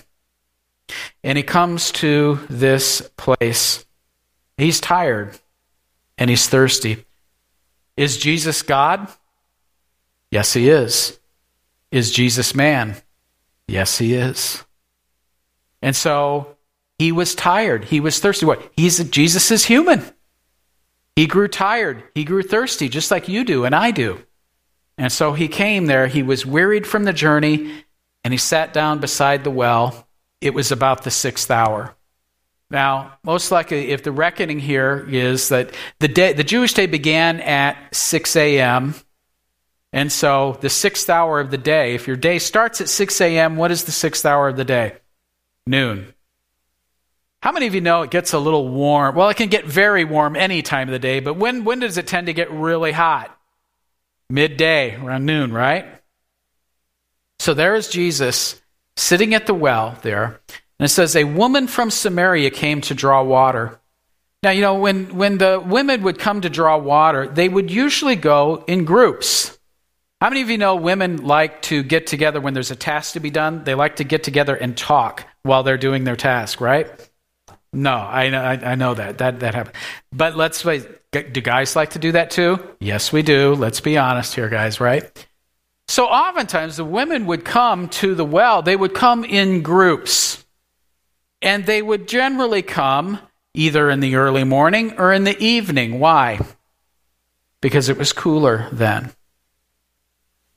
And 1.24 1.38
he 1.38 1.44
comes 1.44 1.92
to 1.94 2.40
this 2.50 3.02
place. 3.18 3.86
He's 4.58 4.80
tired 4.80 5.38
and 6.18 6.30
he's 6.30 6.48
thirsty. 6.48 7.04
Is 7.98 8.18
Jesus 8.18 8.62
God? 8.62 9.08
Yes, 10.32 10.54
he 10.54 10.70
is. 10.70 11.20
Is 11.92 12.12
Jesus 12.12 12.56
man? 12.56 12.96
Yes, 13.68 13.98
he 13.98 14.14
is. 14.14 14.64
And 15.82 15.96
so 15.96 16.56
he 16.98 17.12
was 17.12 17.36
tired. 17.36 17.86
He 17.86 18.00
was 18.00 18.20
thirsty. 18.20 18.46
What? 18.46 18.72
He's 18.75 19.04
Jesus 19.10 19.52
is 19.52 19.66
human. 19.66 20.04
He 21.16 21.28
grew 21.28 21.48
tired. 21.48 22.04
He 22.14 22.26
grew 22.26 22.44
thirsty, 22.44 22.90
just 22.90 23.12
like 23.12 23.28
you 23.28 23.44
do 23.44 23.66
and 23.66 23.74
I 23.74 23.92
do. 23.92 24.22
And 24.98 25.12
so 25.12 25.34
he 25.34 25.48
came 25.48 25.86
there. 25.86 26.08
He 26.08 26.24
was 26.24 26.46
wearied 26.46 26.88
from 26.88 27.04
the 27.04 27.14
journey, 27.14 27.84
and 28.24 28.34
he 28.34 28.38
sat 28.38 28.74
down 28.74 29.00
beside 29.00 29.44
the 29.44 29.52
well. 29.52 30.08
It 30.42 30.54
was 30.54 30.72
about 30.72 31.04
the 31.04 31.12
sixth 31.12 31.52
hour. 31.52 31.96
Now, 32.70 33.18
most 33.24 33.52
likely, 33.52 33.92
if 33.92 34.04
the 34.04 34.12
reckoning 34.12 34.60
here 34.60 35.06
is 35.10 35.50
that 35.50 35.74
the 36.00 36.08
day, 36.08 36.34
the 36.34 36.44
Jewish 36.44 36.74
day 36.74 36.88
began 36.88 37.40
at 37.40 37.78
6 37.96 38.36
a.m., 38.36 38.96
and 39.94 40.12
so 40.12 40.58
the 40.60 40.70
sixth 40.70 41.10
hour 41.10 41.40
of 41.40 41.52
the 41.52 41.58
day, 41.58 41.96
if 41.96 42.08
your 42.08 42.18
day 42.18 42.40
starts 42.40 42.82
at 42.82 42.90
6 42.90 43.22
a.m., 43.22 43.56
what 43.56 43.72
is 43.72 43.86
the 43.86 43.94
sixth 43.94 44.26
hour 44.26 44.50
of 44.50 44.58
the 44.58 44.66
day? 44.66 44.96
Noon. 45.66 46.15
How 47.46 47.52
many 47.52 47.68
of 47.68 47.75
you 47.75 47.82
know 47.82 48.02
it 48.02 48.10
gets 48.10 48.34
a 48.34 48.40
little 48.40 48.68
warm? 48.68 49.14
Well, 49.14 49.30
it 49.30 49.38
can 49.38 49.50
get 49.50 49.66
very 49.66 50.04
warm 50.04 50.36
any 50.36 50.64
time 50.64 50.88
of 50.88 50.94
the 50.94 50.98
day, 50.98 51.20
but 51.20 51.36
when, 51.36 51.64
when 51.64 51.80
does 51.80 51.96
it 52.00 52.08
tend 52.08 52.25
to 52.25 52.34
get 52.34 52.50
really 52.50 52.92
hot? 52.92 53.40
Midday, 54.32 54.96
around 54.96 55.28
noon, 55.28 55.54
right? 55.54 55.86
So 57.38 57.54
there 57.54 57.75
is 57.75 57.88
Jesus 57.88 58.60
sitting 58.98 59.36
at 59.36 59.46
the 59.46 59.54
well 59.54 59.96
there, 60.02 60.42
and 60.80 60.86
it 60.86 60.90
says, 60.90 61.16
A 61.16 61.24
woman 61.24 61.68
from 61.68 61.92
Samaria 61.92 62.50
came 62.50 62.82
to 62.82 62.96
draw 62.96 63.22
water. 63.22 63.80
Now, 64.42 64.50
you 64.50 64.62
know, 64.62 64.80
when, 64.80 65.16
when 65.16 65.38
the 65.38 65.62
women 65.64 66.02
would 66.02 66.18
come 66.18 66.42
to 66.42 66.50
draw 66.50 66.80
water, 66.80 67.28
they 67.28 67.48
would 67.48 67.70
usually 67.70 68.16
go 68.16 68.64
in 68.66 68.86
groups. 68.86 69.56
How 70.20 70.30
many 70.32 70.42
of 70.42 70.50
you 70.50 70.58
know 70.58 70.78
women 70.78 71.18
like 71.18 71.62
to 71.64 71.84
get 71.84 72.08
together 72.08 72.42
when 72.42 72.56
there's 72.56 72.72
a 72.72 72.75
task 72.75 73.14
to 73.14 73.20
be 73.20 73.30
done? 73.30 73.66
They 73.66 73.75
like 73.75 73.98
to 73.98 74.04
get 74.04 74.24
together 74.24 74.56
and 74.56 74.75
talk 74.75 75.28
while 75.44 75.62
they're 75.62 75.78
doing 75.78 76.06
their 76.06 76.16
task, 76.16 76.60
right? 76.60 76.90
No, 77.75 77.91
I, 77.91 78.27
I, 78.27 78.72
I 78.72 78.75
know 78.75 78.94
that. 78.94 79.17
That, 79.17 79.41
that 79.41 79.53
happened. 79.53 79.75
But 80.13 80.38
let's 80.38 80.63
wait. 80.63 80.88
Do 81.12 81.41
guys 81.41 81.75
like 81.75 81.91
to 81.91 82.00
do 82.00 82.13
that 82.13 82.32
too? 82.32 82.58
Yes, 82.79 83.12
we 83.12 83.22
do. 83.22 83.53
Let's 83.53 83.82
be 83.82 83.98
honest 83.98 84.34
here, 84.34 84.50
guys, 84.50 84.79
right? 84.79 85.27
So 85.88 86.05
oftentimes 86.05 86.77
the 86.77 86.86
women 86.86 87.25
would 87.25 87.44
come 87.44 87.89
to 87.89 88.15
the 88.15 88.25
well, 88.25 88.62
they 88.62 88.75
would 88.75 88.94
come 88.94 89.24
in 89.25 89.62
groups. 89.62 90.46
And 91.41 91.65
they 91.65 91.82
would 91.82 92.08
generally 92.08 92.62
come 92.62 93.20
either 93.53 93.89
in 93.89 94.00
the 94.00 94.15
early 94.15 94.46
morning 94.46 94.98
or 94.98 95.13
in 95.13 95.25
the 95.25 95.38
evening. 95.38 96.00
Why? 96.00 96.39
Because 97.62 97.89
it 97.89 97.98
was 97.98 98.13
cooler 98.13 98.70
then. 98.72 99.12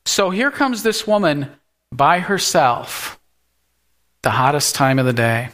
So 0.06 0.30
here 0.30 0.50
comes 0.50 0.82
this 0.82 1.06
woman 1.06 1.50
by 1.92 2.20
herself, 2.20 3.18
the 4.22 4.30
hottest 4.30 4.75
time 4.75 4.98
of 4.98 5.04
the 5.04 5.12
day. 5.12 5.50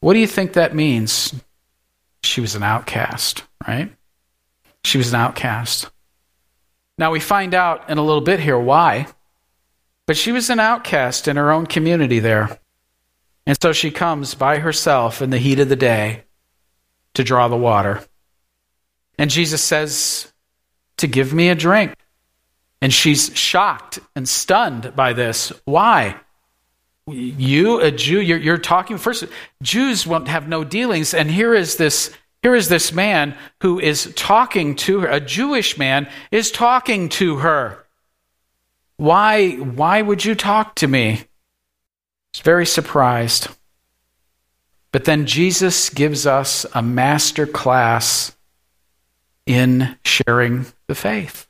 What 0.00 0.14
do 0.14 0.20
you 0.20 0.26
think 0.26 0.52
that 0.52 0.74
means? 0.74 1.34
She 2.22 2.40
was 2.40 2.54
an 2.54 2.62
outcast, 2.62 3.44
right? 3.66 3.92
She 4.84 4.98
was 4.98 5.12
an 5.12 5.20
outcast. 5.20 5.90
Now 6.96 7.12
we 7.12 7.20
find 7.20 7.54
out 7.54 7.90
in 7.90 7.98
a 7.98 8.04
little 8.04 8.20
bit 8.20 8.40
here 8.40 8.58
why. 8.58 9.06
But 10.06 10.16
she 10.16 10.32
was 10.32 10.50
an 10.50 10.58
outcast 10.58 11.28
in 11.28 11.36
her 11.36 11.50
own 11.52 11.66
community 11.66 12.18
there. 12.18 12.58
And 13.46 13.56
so 13.60 13.72
she 13.72 13.90
comes 13.90 14.34
by 14.34 14.58
herself 14.58 15.22
in 15.22 15.30
the 15.30 15.38
heat 15.38 15.60
of 15.60 15.68
the 15.68 15.76
day 15.76 16.24
to 17.14 17.24
draw 17.24 17.48
the 17.48 17.56
water. 17.56 18.02
And 19.18 19.30
Jesus 19.30 19.62
says, 19.62 20.32
To 20.98 21.06
give 21.06 21.34
me 21.34 21.48
a 21.48 21.54
drink. 21.54 21.94
And 22.80 22.92
she's 22.92 23.36
shocked 23.36 23.98
and 24.14 24.28
stunned 24.28 24.94
by 24.94 25.12
this. 25.12 25.52
Why? 25.64 26.16
You, 27.12 27.80
a 27.80 27.90
Jew, 27.90 28.20
you're, 28.20 28.38
you're 28.38 28.58
talking 28.58 28.98
first. 28.98 29.24
Jews 29.62 30.06
won't 30.06 30.28
have 30.28 30.48
no 30.48 30.64
dealings. 30.64 31.14
And 31.14 31.30
here 31.30 31.54
is 31.54 31.76
this 31.76 32.14
here 32.42 32.54
is 32.54 32.68
this 32.68 32.92
man 32.92 33.36
who 33.62 33.80
is 33.80 34.12
talking 34.14 34.76
to 34.76 35.00
her. 35.00 35.08
A 35.08 35.20
Jewish 35.20 35.76
man 35.76 36.08
is 36.30 36.52
talking 36.52 37.08
to 37.10 37.38
her. 37.38 37.84
Why, 38.96 39.52
why 39.52 40.02
would 40.02 40.24
you 40.24 40.34
talk 40.34 40.76
to 40.76 40.86
me? 40.86 41.24
He's 42.32 42.42
very 42.42 42.66
surprised. 42.66 43.48
But 44.92 45.04
then 45.04 45.26
Jesus 45.26 45.90
gives 45.90 46.26
us 46.26 46.64
a 46.74 46.82
master 46.82 47.46
class 47.46 48.36
in 49.46 49.96
sharing 50.04 50.66
the 50.86 50.94
faith, 50.94 51.46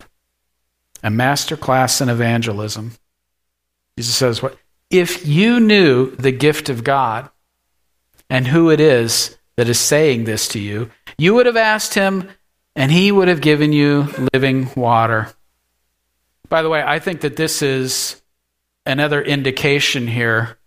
a 1.03 1.11
master 1.11 1.57
class 1.57 2.01
in 2.01 2.09
evangelism. 2.09 2.93
Jesus 3.97 4.15
says, 4.15 4.43
"What 4.43 4.57
if 4.91 5.27
you 5.27 5.61
knew 5.61 6.11
the 6.17 6.33
gift 6.33 6.69
of 6.69 6.85
God 6.85 7.29
and 8.31 8.47
who 8.47 8.71
it 8.71 8.81
is 8.81 9.37
that 9.57 9.69
is 9.69 9.79
saying 9.79 10.25
this 10.25 10.49
to 10.49 10.59
you, 10.59 10.91
you 11.17 11.35
would 11.35 11.47
have 11.47 11.57
asked 11.57 11.95
him, 11.95 12.29
and 12.77 12.93
he 12.93 13.11
would 13.11 13.29
have 13.29 13.41
given 13.41 13.73
you 13.73 14.09
living 14.33 14.71
water. 14.77 15.33
By 16.49 16.63
the 16.63 16.69
way, 16.69 16.83
I 16.83 16.99
think 17.01 17.23
that 17.23 17.37
this 17.37 17.61
is 17.61 18.23
another 18.87 19.21
indication 19.21 20.07
here 20.07 20.59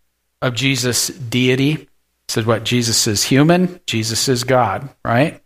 of 0.41 0.55
Jesus' 0.55 1.07
deity. 1.07 1.87
Said 2.27 2.45
what? 2.45 2.63
Jesus 2.63 3.07
is 3.07 3.23
human, 3.23 3.79
Jesus 3.87 4.27
is 4.27 4.43
God, 4.43 4.89
right? 5.03 5.41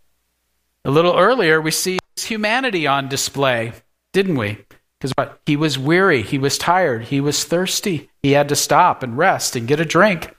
A 0.83 0.91
little 0.91 1.17
earlier, 1.17 1.61
we 1.61 1.71
see 1.71 1.99
humanity 2.19 2.87
on 2.87 3.09
display, 3.09 3.73
didn't 4.13 4.37
we? 4.37 4.57
Because 5.05 5.13
what? 5.17 5.39
He 5.45 5.55
was 5.55 5.77
weary, 5.77 6.23
he 6.23 6.39
was 6.39 6.57
tired, 6.57 7.03
he 7.03 7.21
was 7.21 7.43
thirsty. 7.43 8.09
He 8.23 8.31
had 8.31 8.49
to 8.49 8.55
stop 8.55 9.03
and 9.03 9.15
rest 9.15 9.55
and 9.55 9.67
get 9.67 9.79
a 9.79 9.85
drink. 9.85 10.35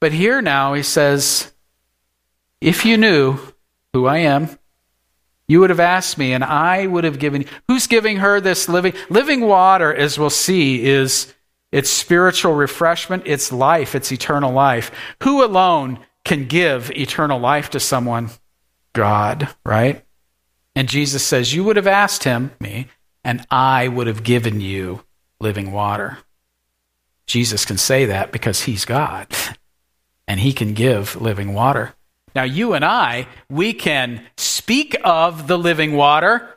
But 0.00 0.12
here 0.12 0.40
now 0.40 0.74
he 0.74 0.84
says, 0.84 1.52
if 2.60 2.84
you 2.84 2.96
knew 2.96 3.40
who 3.92 4.06
I 4.06 4.18
am, 4.18 4.48
you 5.48 5.58
would 5.58 5.70
have 5.70 5.80
asked 5.80 6.18
me, 6.18 6.32
and 6.32 6.44
I 6.44 6.86
would 6.86 7.02
have 7.02 7.18
given 7.18 7.42
you. 7.42 7.48
Who's 7.66 7.88
giving 7.88 8.18
her 8.18 8.40
this 8.40 8.68
living? 8.68 8.94
Living 9.10 9.40
water, 9.40 9.92
as 9.92 10.16
we'll 10.16 10.30
see, 10.30 10.84
is 10.84 11.34
its 11.72 11.90
spiritual 11.90 12.54
refreshment, 12.54 13.26
its 13.26 13.50
life, 13.50 13.96
its 13.96 14.12
eternal 14.12 14.52
life. 14.52 14.92
Who 15.24 15.44
alone 15.44 15.98
can 16.24 16.46
give 16.46 16.92
eternal 16.92 17.40
life 17.40 17.70
to 17.70 17.80
someone? 17.80 18.30
God, 18.92 19.48
right? 19.66 20.04
And 20.76 20.88
Jesus 20.88 21.24
says, 21.24 21.52
You 21.52 21.64
would 21.64 21.76
have 21.76 21.88
asked 21.88 22.22
him, 22.22 22.52
me, 22.60 22.86
and 23.24 23.46
I 23.50 23.88
would 23.88 24.06
have 24.06 24.22
given 24.22 24.60
you 24.60 25.04
living 25.40 25.72
water. 25.72 26.18
Jesus 27.26 27.64
can 27.64 27.78
say 27.78 28.06
that 28.06 28.32
because 28.32 28.62
he's 28.62 28.84
God, 28.84 29.26
and 30.26 30.40
he 30.40 30.52
can 30.52 30.74
give 30.74 31.20
living 31.20 31.54
water. 31.54 31.94
Now, 32.34 32.44
you 32.44 32.72
and 32.72 32.84
I, 32.84 33.26
we 33.50 33.74
can 33.74 34.24
speak 34.36 34.96
of 35.04 35.46
the 35.46 35.58
living 35.58 35.94
water 35.94 36.48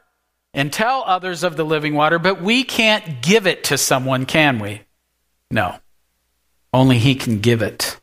and 0.54 0.72
tell 0.72 1.04
others 1.06 1.44
of 1.44 1.58
the 1.58 1.66
living 1.66 1.94
water, 1.94 2.18
but 2.18 2.42
we 2.42 2.64
can't 2.64 3.22
give 3.22 3.46
it 3.46 3.66
to 3.66 3.78
someone, 3.78 4.26
can 4.26 4.60
we? 4.60 4.82
No. 5.52 5.76
Only 6.74 6.98
He 6.98 7.16
can 7.16 7.40
give 7.40 7.62
it. 7.62 8.00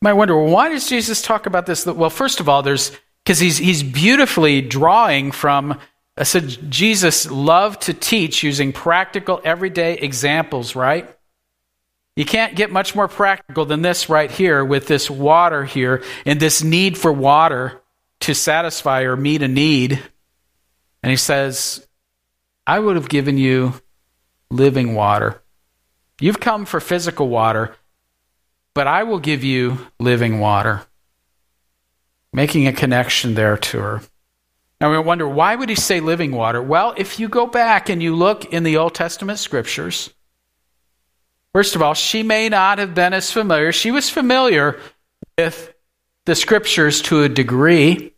You 0.00 0.06
might 0.06 0.14
wonder, 0.14 0.36
well, 0.36 0.52
why 0.52 0.70
does 0.70 0.88
Jesus 0.88 1.22
talk 1.22 1.46
about 1.46 1.66
this? 1.66 1.86
Well, 1.86 2.10
first 2.10 2.40
of 2.40 2.48
all, 2.48 2.62
there's 2.62 2.92
because 3.24 3.38
he's, 3.38 3.58
he's 3.58 3.82
beautifully 3.82 4.60
drawing 4.60 5.32
from. 5.32 5.78
I 6.16 6.22
said 6.22 6.70
Jesus 6.70 7.30
loved 7.30 7.82
to 7.82 7.94
teach 7.94 8.42
using 8.42 8.72
practical, 8.72 9.40
everyday 9.44 9.94
examples, 9.94 10.76
right? 10.76 11.08
You 12.16 12.24
can't 12.24 12.54
get 12.54 12.70
much 12.70 12.94
more 12.94 13.08
practical 13.08 13.64
than 13.64 13.82
this 13.82 14.08
right 14.08 14.30
here 14.30 14.64
with 14.64 14.86
this 14.86 15.10
water 15.10 15.64
here 15.64 16.04
and 16.24 16.38
this 16.38 16.62
need 16.62 16.96
for 16.96 17.12
water 17.12 17.82
to 18.20 18.34
satisfy 18.34 19.02
or 19.02 19.16
meet 19.16 19.42
a 19.42 19.48
need. 19.48 20.00
And 21.02 21.10
he 21.10 21.16
says, 21.16 21.86
I 22.66 22.78
would 22.78 22.94
have 22.94 23.08
given 23.08 23.36
you 23.36 23.74
living 24.50 24.94
water. 24.94 25.42
You've 26.20 26.38
come 26.38 26.64
for 26.64 26.78
physical 26.78 27.28
water, 27.28 27.74
but 28.72 28.86
I 28.86 29.02
will 29.02 29.18
give 29.18 29.42
you 29.42 29.78
living 29.98 30.38
water. 30.38 30.82
Making 32.32 32.68
a 32.68 32.72
connection 32.72 33.34
there 33.34 33.56
to 33.56 33.78
her. 33.80 34.00
Now 34.84 34.90
we 34.90 34.98
wonder, 34.98 35.26
why 35.26 35.56
would 35.56 35.70
he 35.70 35.76
say 35.76 36.00
living 36.00 36.32
water? 36.32 36.62
Well, 36.62 36.92
if 36.98 37.18
you 37.18 37.26
go 37.26 37.46
back 37.46 37.88
and 37.88 38.02
you 38.02 38.14
look 38.14 38.44
in 38.44 38.64
the 38.64 38.76
Old 38.76 38.94
Testament 38.94 39.38
scriptures, 39.38 40.10
First 41.54 41.76
of 41.76 41.82
all, 41.82 41.94
she 41.94 42.24
may 42.24 42.48
not 42.48 42.78
have 42.78 42.94
been 42.94 43.14
as 43.14 43.30
familiar. 43.30 43.70
She 43.70 43.92
was 43.92 44.10
familiar 44.10 44.78
with 45.38 45.72
the 46.26 46.34
scriptures 46.34 47.00
to 47.02 47.22
a 47.22 47.28
degree, 47.28 48.12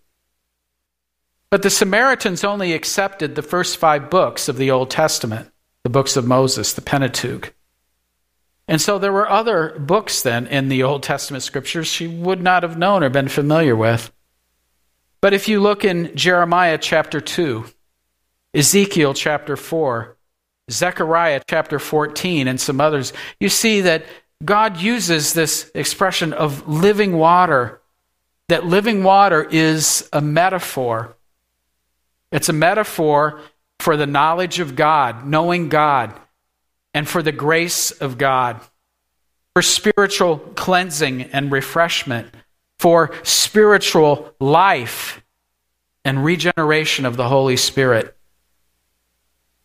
but 1.50 1.62
the 1.62 1.68
Samaritans 1.68 2.44
only 2.44 2.72
accepted 2.72 3.34
the 3.34 3.42
first 3.42 3.76
five 3.76 4.08
books 4.08 4.48
of 4.48 4.56
the 4.56 4.70
Old 4.70 4.90
Testament, 4.90 5.52
the 5.84 5.90
books 5.90 6.16
of 6.16 6.26
Moses, 6.26 6.72
the 6.72 6.80
Pentateuch. 6.80 7.52
And 8.66 8.80
so 8.80 8.98
there 8.98 9.12
were 9.12 9.28
other 9.28 9.78
books 9.78 10.22
then 10.22 10.46
in 10.46 10.70
the 10.70 10.82
Old 10.82 11.02
Testament 11.02 11.44
scriptures 11.44 11.86
she 11.86 12.08
would 12.08 12.42
not 12.42 12.62
have 12.62 12.78
known 12.78 13.04
or 13.04 13.10
been 13.10 13.28
familiar 13.28 13.76
with. 13.76 14.10
But 15.20 15.32
if 15.32 15.48
you 15.48 15.60
look 15.60 15.84
in 15.84 16.14
Jeremiah 16.14 16.78
chapter 16.78 17.20
2, 17.20 17.64
Ezekiel 18.54 19.14
chapter 19.14 19.56
4, 19.56 20.16
Zechariah 20.70 21.42
chapter 21.48 21.78
14 21.78 22.48
and 22.48 22.60
some 22.60 22.80
others, 22.80 23.12
you 23.40 23.48
see 23.48 23.82
that 23.82 24.04
God 24.44 24.78
uses 24.78 25.32
this 25.32 25.70
expression 25.74 26.32
of 26.32 26.68
living 26.68 27.16
water, 27.16 27.80
that 28.48 28.66
living 28.66 29.02
water 29.02 29.42
is 29.42 30.08
a 30.12 30.20
metaphor. 30.20 31.16
It's 32.30 32.48
a 32.48 32.52
metaphor 32.52 33.40
for 33.80 33.96
the 33.96 34.06
knowledge 34.06 34.58
of 34.58 34.76
God, 34.76 35.26
knowing 35.26 35.68
God, 35.68 36.12
and 36.92 37.08
for 37.08 37.22
the 37.22 37.32
grace 37.32 37.90
of 37.90 38.18
God, 38.18 38.60
for 39.54 39.62
spiritual 39.62 40.38
cleansing 40.38 41.22
and 41.22 41.52
refreshment, 41.52 42.34
for 42.86 43.10
spiritual 43.24 44.32
life 44.38 45.20
and 46.04 46.24
regeneration 46.24 47.04
of 47.04 47.16
the 47.16 47.28
Holy 47.28 47.56
Spirit. 47.56 48.16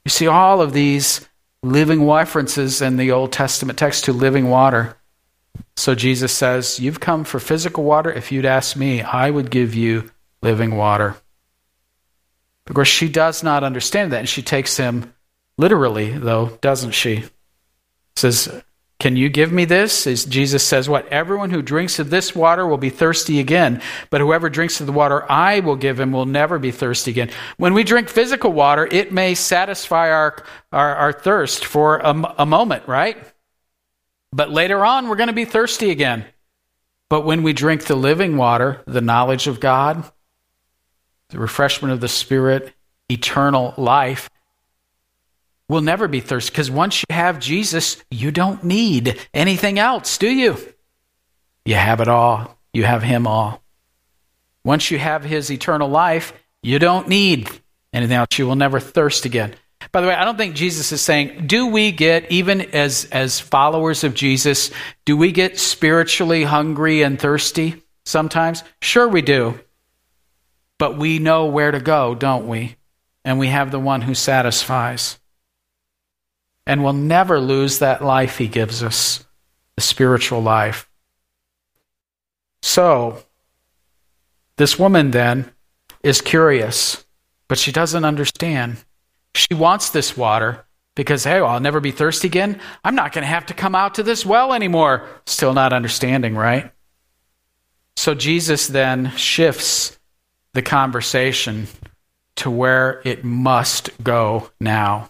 You 0.03 0.10
see 0.10 0.25
all 0.25 0.60
of 0.60 0.73
these 0.73 1.29
living 1.62 2.10
references 2.10 2.81
in 2.81 2.97
the 2.97 3.12
Old 3.12 3.31
Testament 3.31 3.77
text 3.77 4.05
to 4.05 4.12
living 4.12 4.49
water. 4.49 4.97
So 5.75 5.93
Jesus 5.93 6.31
says, 6.31 6.79
You've 6.79 6.99
come 6.99 7.23
for 7.23 7.39
physical 7.39 7.84
water. 7.84 8.12
If 8.12 8.31
you'd 8.31 8.43
ask 8.43 8.75
me, 8.75 9.03
I 9.03 9.29
would 9.29 9.51
give 9.51 9.75
you 9.75 10.10
living 10.41 10.75
water. 10.75 11.15
Of 12.65 12.73
course, 12.73 12.88
she 12.88 13.07
does 13.07 13.43
not 13.43 13.63
understand 13.63 14.13
that, 14.13 14.21
and 14.21 14.29
she 14.29 14.41
takes 14.41 14.77
him 14.77 15.13
literally, 15.60 16.10
though, 16.10 16.57
doesn't 16.62 16.95
she? 16.95 17.25
Says, 18.15 18.63
can 19.01 19.15
you 19.15 19.29
give 19.29 19.51
me 19.51 19.65
this? 19.65 20.05
As 20.05 20.25
Jesus 20.25 20.63
says, 20.63 20.87
What? 20.87 21.07
Everyone 21.07 21.49
who 21.49 21.63
drinks 21.63 21.97
of 21.97 22.11
this 22.11 22.35
water 22.35 22.67
will 22.67 22.77
be 22.77 22.91
thirsty 22.91 23.39
again, 23.39 23.81
but 24.11 24.21
whoever 24.21 24.47
drinks 24.47 24.79
of 24.79 24.85
the 24.85 24.93
water 24.93 25.25
I 25.27 25.61
will 25.61 25.75
give 25.75 25.99
him 25.99 26.11
will 26.11 26.27
never 26.27 26.59
be 26.59 26.69
thirsty 26.69 27.09
again. 27.09 27.31
When 27.57 27.73
we 27.73 27.83
drink 27.83 28.09
physical 28.09 28.53
water, 28.53 28.87
it 28.91 29.11
may 29.11 29.33
satisfy 29.33 30.11
our, 30.11 30.37
our, 30.71 30.95
our 30.95 31.13
thirst 31.13 31.65
for 31.65 31.97
a, 31.97 32.11
a 32.37 32.45
moment, 32.45 32.87
right? 32.87 33.17
But 34.31 34.51
later 34.51 34.85
on, 34.85 35.07
we're 35.07 35.15
going 35.15 35.29
to 35.29 35.33
be 35.33 35.45
thirsty 35.45 35.89
again. 35.89 36.23
But 37.09 37.25
when 37.25 37.41
we 37.41 37.53
drink 37.53 37.85
the 37.85 37.95
living 37.95 38.37
water, 38.37 38.83
the 38.85 39.01
knowledge 39.01 39.47
of 39.47 39.59
God, 39.59 40.03
the 41.29 41.39
refreshment 41.39 41.91
of 41.91 42.01
the 42.01 42.07
Spirit, 42.07 42.71
eternal 43.09 43.73
life, 43.79 44.29
will 45.71 45.81
never 45.81 46.10
be 46.10 46.19
thirsty 46.19 46.51
because 46.51 46.69
once 46.69 47.01
you 47.01 47.15
have 47.15 47.39
Jesus, 47.39 48.03
you 48.12 48.29
don't 48.29 48.62
need 48.63 49.17
anything 49.34 49.79
else, 49.79 50.17
do 50.17 50.29
you? 50.29 50.57
You 51.65 51.75
have 51.75 52.01
it 52.01 52.10
all. 52.10 52.57
You 52.73 52.84
have 52.84 53.01
Him 53.01 53.25
all. 53.25 53.63
Once 54.65 54.91
you 54.91 54.99
have 54.99 55.23
His 55.23 55.49
eternal 55.49 55.88
life, 55.88 56.34
you 56.62 56.77
don't 56.77 57.07
need 57.07 57.49
anything 57.93 58.17
else. 58.17 58.38
You 58.38 58.47
will 58.47 58.57
never 58.57 58.81
thirst 58.81 59.23
again. 59.25 59.55
By 59.93 60.01
the 60.01 60.07
way, 60.07 60.13
I 60.13 60.25
don't 60.25 60.38
think 60.38 60.55
Jesus 60.55 60.91
is 60.91 61.01
saying, 61.01 61.47
do 61.47 61.67
we 61.67 61.91
get, 61.91 62.29
even 62.31 62.62
as, 62.62 63.05
as 63.05 63.39
followers 63.39 64.03
of 64.03 64.13
Jesus, 64.13 64.71
do 65.05 65.15
we 65.15 65.31
get 65.31 65.57
spiritually 65.57 66.43
hungry 66.43 67.01
and 67.01 67.19
thirsty 67.19 67.81
sometimes? 68.05 68.63
Sure, 68.81 69.07
we 69.07 69.21
do. 69.21 69.57
But 70.77 70.97
we 70.97 71.19
know 71.19 71.45
where 71.45 71.71
to 71.71 71.79
go, 71.79 72.13
don't 72.13 72.47
we? 72.47 72.75
And 73.23 73.39
we 73.39 73.47
have 73.47 73.71
the 73.71 73.79
one 73.79 74.01
who 74.01 74.15
satisfies. 74.15 75.17
And 76.65 76.84
we'll 76.84 76.93
never 76.93 77.39
lose 77.39 77.80
that 77.80 78.04
life 78.04 78.38
he 78.38 78.47
gives 78.47 78.84
us, 78.84 79.26
the 79.76 79.82
spiritual 79.82 80.41
life. 80.41 80.89
So, 82.62 83.24
this 84.58 84.78
woman 84.78 85.12
then 85.12 85.52
is 86.04 86.21
curious, 86.21 87.04
but 87.47 87.58
she 87.58 87.71
doesn't 87.71 88.06
understand. 88.06 88.78
She 89.34 89.54
wants 89.54 89.89
this 89.89 90.15
water 90.15 90.65
because, 90.95 91.24
hey, 91.24 91.39
I'll 91.39 91.60
never 91.60 91.80
be 91.80 91.91
thirsty 91.91 92.28
again. 92.28 92.60
I'm 92.84 92.95
not 92.95 93.13
going 93.13 93.24
to 93.24 93.28
have 93.28 93.47
to 93.47 93.54
come 93.54 93.76
out 93.76 93.95
to 93.95 94.04
this 94.04 94.26
well 94.26 94.54
anymore. 94.54 95.08
Still 95.26 95.54
not 95.54 95.74
understanding, 95.74 96.36
right? 96.36 96.71
So 97.95 98.13
Jesus 98.13 98.67
then 98.67 99.12
shifts 99.15 99.97
the 100.54 100.62
conversation 100.62 101.67
to 102.38 102.50
where 102.50 103.02
it 103.06 103.24
must 103.24 103.89
go 104.04 104.50
now. 104.60 105.10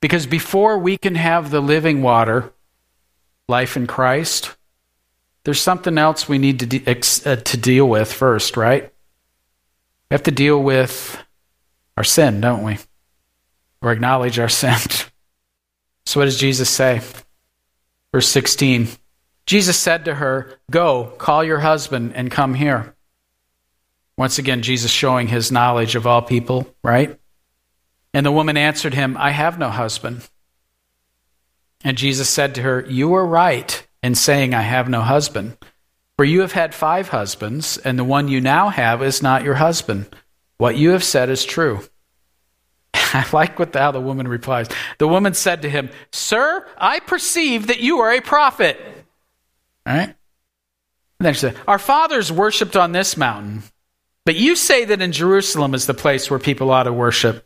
Because 0.00 0.26
before 0.26 0.78
we 0.78 0.96
can 0.96 1.14
have 1.14 1.50
the 1.50 1.60
living 1.60 2.02
water, 2.02 2.52
life 3.48 3.76
in 3.76 3.86
Christ, 3.86 4.56
there's 5.44 5.60
something 5.60 5.96
else 5.96 6.28
we 6.28 6.38
need 6.38 6.60
to, 6.60 6.66
de- 6.66 6.86
uh, 6.86 7.36
to 7.36 7.56
deal 7.56 7.88
with 7.88 8.12
first, 8.12 8.56
right? 8.56 8.92
We 10.10 10.14
have 10.14 10.24
to 10.24 10.30
deal 10.30 10.62
with 10.62 11.22
our 11.96 12.04
sin, 12.04 12.40
don't 12.40 12.62
we? 12.62 12.78
Or 13.80 13.92
acknowledge 13.92 14.38
our 14.38 14.48
sin. 14.48 14.78
so, 16.06 16.20
what 16.20 16.26
does 16.26 16.38
Jesus 16.38 16.68
say? 16.68 17.00
Verse 18.12 18.28
16 18.28 18.88
Jesus 19.46 19.78
said 19.78 20.06
to 20.06 20.14
her, 20.14 20.58
Go, 20.70 21.12
call 21.18 21.44
your 21.44 21.60
husband 21.60 22.12
and 22.14 22.30
come 22.30 22.52
here. 22.52 22.94
Once 24.18 24.38
again, 24.38 24.62
Jesus 24.62 24.90
showing 24.90 25.28
his 25.28 25.52
knowledge 25.52 25.94
of 25.94 26.06
all 26.06 26.22
people, 26.22 26.66
right? 26.82 27.18
And 28.16 28.24
the 28.24 28.32
woman 28.32 28.56
answered 28.56 28.94
him, 28.94 29.14
I 29.18 29.30
have 29.32 29.58
no 29.58 29.68
husband. 29.68 30.26
And 31.84 31.98
Jesus 31.98 32.30
said 32.30 32.54
to 32.54 32.62
her, 32.62 32.82
You 32.88 33.12
are 33.14 33.26
right 33.26 33.86
in 34.02 34.14
saying, 34.14 34.54
I 34.54 34.62
have 34.62 34.88
no 34.88 35.02
husband. 35.02 35.58
For 36.16 36.24
you 36.24 36.40
have 36.40 36.52
had 36.52 36.74
five 36.74 37.10
husbands, 37.10 37.76
and 37.76 37.98
the 37.98 38.04
one 38.04 38.28
you 38.28 38.40
now 38.40 38.70
have 38.70 39.02
is 39.02 39.22
not 39.22 39.44
your 39.44 39.56
husband. 39.56 40.06
What 40.56 40.78
you 40.78 40.92
have 40.92 41.04
said 41.04 41.28
is 41.28 41.44
true. 41.44 41.80
I 42.94 43.26
like 43.34 43.58
what 43.58 43.74
the, 43.74 43.80
how 43.80 43.90
the 43.90 44.00
woman 44.00 44.28
replies. 44.28 44.68
The 44.96 45.08
woman 45.08 45.34
said 45.34 45.60
to 45.60 45.68
him, 45.68 45.90
Sir, 46.10 46.66
I 46.78 47.00
perceive 47.00 47.66
that 47.66 47.80
you 47.80 47.98
are 47.98 48.12
a 48.12 48.22
prophet. 48.22 48.80
All 49.86 49.94
right? 49.94 50.08
And 50.08 50.16
then 51.18 51.34
she 51.34 51.40
said, 51.40 51.56
Our 51.68 51.78
fathers 51.78 52.32
worshipped 52.32 52.76
on 52.76 52.92
this 52.92 53.14
mountain, 53.14 53.62
but 54.24 54.36
you 54.36 54.56
say 54.56 54.86
that 54.86 55.02
in 55.02 55.12
Jerusalem 55.12 55.74
is 55.74 55.84
the 55.84 55.92
place 55.92 56.30
where 56.30 56.38
people 56.38 56.70
ought 56.70 56.84
to 56.84 56.94
worship. 56.94 57.45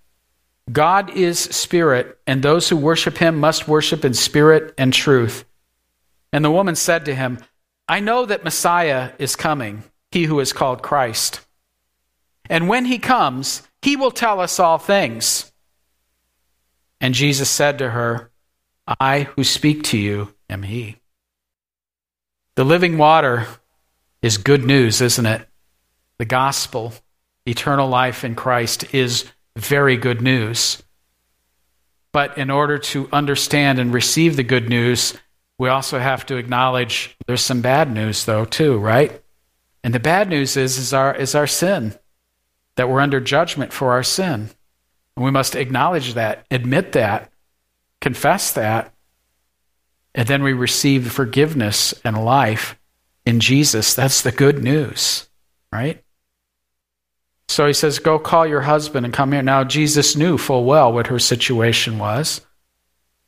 God 0.69 1.11
is 1.11 1.39
spirit, 1.39 2.19
and 2.27 2.41
those 2.41 2.69
who 2.69 2.77
worship 2.77 3.17
him 3.17 3.39
must 3.39 3.67
worship 3.67 4.05
in 4.05 4.13
spirit 4.13 4.73
and 4.77 4.93
truth. 4.93 5.45
And 6.33 6.43
the 6.43 6.51
woman 6.51 6.75
said 6.75 7.05
to 7.05 7.15
him, 7.15 7.39
I 7.87 7.99
know 7.99 8.25
that 8.25 8.43
Messiah 8.43 9.11
is 9.17 9.35
coming, 9.35 9.83
he 10.11 10.23
who 10.23 10.39
is 10.39 10.53
called 10.53 10.81
Christ. 10.81 11.41
And 12.49 12.67
when 12.67 12.85
he 12.85 12.99
comes, 12.99 13.63
he 13.81 13.95
will 13.95 14.11
tell 14.11 14.39
us 14.39 14.59
all 14.59 14.77
things. 14.77 15.51
And 16.99 17.13
Jesus 17.13 17.49
said 17.49 17.79
to 17.79 17.89
her, 17.89 18.29
I 18.99 19.23
who 19.35 19.43
speak 19.43 19.83
to 19.85 19.97
you 19.97 20.33
am 20.49 20.63
he. 20.63 20.97
The 22.55 22.63
living 22.63 22.97
water 22.97 23.47
is 24.21 24.37
good 24.37 24.63
news, 24.63 25.01
isn't 25.01 25.25
it? 25.25 25.47
The 26.17 26.25
gospel, 26.25 26.93
eternal 27.45 27.87
life 27.87 28.23
in 28.23 28.35
Christ, 28.35 28.93
is 28.93 29.25
very 29.55 29.97
good 29.97 30.21
news. 30.21 30.81
But 32.11 32.37
in 32.37 32.49
order 32.49 32.77
to 32.77 33.07
understand 33.11 33.79
and 33.79 33.93
receive 33.93 34.35
the 34.35 34.43
good 34.43 34.69
news, 34.69 35.17
we 35.57 35.69
also 35.69 35.99
have 35.99 36.25
to 36.25 36.37
acknowledge 36.37 37.15
there's 37.27 37.41
some 37.41 37.61
bad 37.61 37.91
news, 37.91 38.25
though, 38.25 38.45
too, 38.45 38.77
right? 38.77 39.21
And 39.83 39.93
the 39.93 39.99
bad 39.99 40.29
news 40.29 40.57
is, 40.57 40.77
is, 40.77 40.93
our, 40.93 41.15
is 41.15 41.35
our 41.35 41.47
sin, 41.47 41.95
that 42.75 42.89
we're 42.89 42.99
under 42.99 43.19
judgment 43.19 43.71
for 43.71 43.91
our 43.91 44.03
sin. 44.03 44.49
And 45.15 45.25
we 45.25 45.31
must 45.31 45.55
acknowledge 45.55 46.15
that, 46.15 46.45
admit 46.51 46.93
that, 46.93 47.31
confess 47.99 48.51
that, 48.53 48.93
and 50.13 50.27
then 50.27 50.43
we 50.43 50.53
receive 50.53 51.11
forgiveness 51.11 51.93
and 52.03 52.25
life 52.25 52.77
in 53.25 53.39
Jesus. 53.39 53.93
That's 53.93 54.21
the 54.21 54.31
good 54.31 54.63
news, 54.63 55.29
right? 55.71 56.03
So 57.51 57.67
he 57.67 57.73
says, 57.73 57.99
Go 57.99 58.17
call 58.17 58.47
your 58.47 58.61
husband 58.61 59.05
and 59.05 59.13
come 59.13 59.33
here. 59.33 59.41
Now, 59.41 59.65
Jesus 59.65 60.15
knew 60.15 60.37
full 60.37 60.63
well 60.63 60.93
what 60.93 61.07
her 61.07 61.19
situation 61.19 61.99
was. 61.99 62.39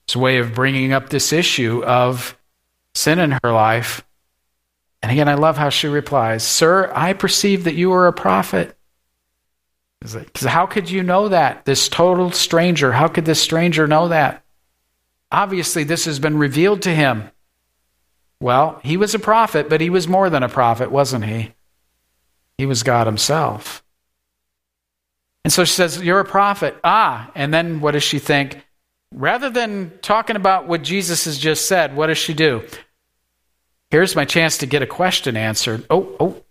It's 0.06 0.16
a 0.16 0.20
way 0.20 0.38
of 0.38 0.54
bringing 0.54 0.94
up 0.94 1.10
this 1.10 1.34
issue 1.34 1.84
of 1.84 2.38
sin 2.96 3.20
in 3.20 3.38
her 3.44 3.52
life. 3.52 4.06
And 5.02 5.12
again, 5.12 5.28
I 5.28 5.34
love 5.34 5.58
how 5.58 5.70
she 5.70 5.88
replies, 5.88 6.44
Sir, 6.44 6.90
I 6.96 7.12
perceive 7.12 7.66
that 7.66 7.76
you 7.76 7.92
are 7.92 8.08
a 8.08 8.14
prophet. 8.14 8.78
Because 10.00 10.44
how 10.44 10.68
could 10.68 10.90
you 10.90 11.04
know 11.04 11.28
that? 11.28 11.66
This 11.66 11.90
total 11.90 12.32
stranger, 12.32 12.94
how 12.94 13.10
could 13.10 13.26
this 13.26 13.42
stranger 13.42 13.88
know 13.88 14.08
that? 14.08 14.46
Obviously, 15.34 15.84
this 15.84 16.06
has 16.06 16.20
been 16.20 16.38
revealed 16.38 16.84
to 16.84 16.96
him. 16.96 17.30
Well, 18.40 18.80
he 18.84 18.96
was 18.96 19.14
a 19.14 19.20
prophet, 19.20 19.68
but 19.68 19.82
he 19.82 19.90
was 19.90 20.08
more 20.08 20.30
than 20.30 20.44
a 20.44 20.50
prophet, 20.50 20.92
wasn't 20.92 21.26
he? 21.26 21.54
He 22.58 22.66
was 22.66 22.84
God 22.84 23.06
himself. 23.06 23.83
And 25.44 25.52
so 25.52 25.66
she 25.66 25.74
says, 25.74 26.02
You're 26.02 26.20
a 26.20 26.26
prophet. 26.26 26.76
Ah, 26.84 27.32
and 27.36 27.54
then 27.54 27.82
what 27.82 27.92
does 27.92 28.04
she 28.04 28.20
think? 28.20 28.64
Rather 29.14 29.50
than 29.50 29.92
talking 30.02 30.36
about 30.36 30.68
what 30.68 30.82
Jesus 30.82 31.26
has 31.26 31.38
just 31.38 31.68
said, 31.68 31.96
what 31.96 32.08
does 32.08 32.18
she 32.18 32.34
do? 32.34 32.68
Here's 33.92 34.16
my 34.16 34.26
chance 34.26 34.58
to 34.60 34.66
get 34.66 34.82
a 34.82 34.88
question 34.88 35.38
answered. 35.38 35.86
Oh, 35.90 36.16
oh. 36.20 36.44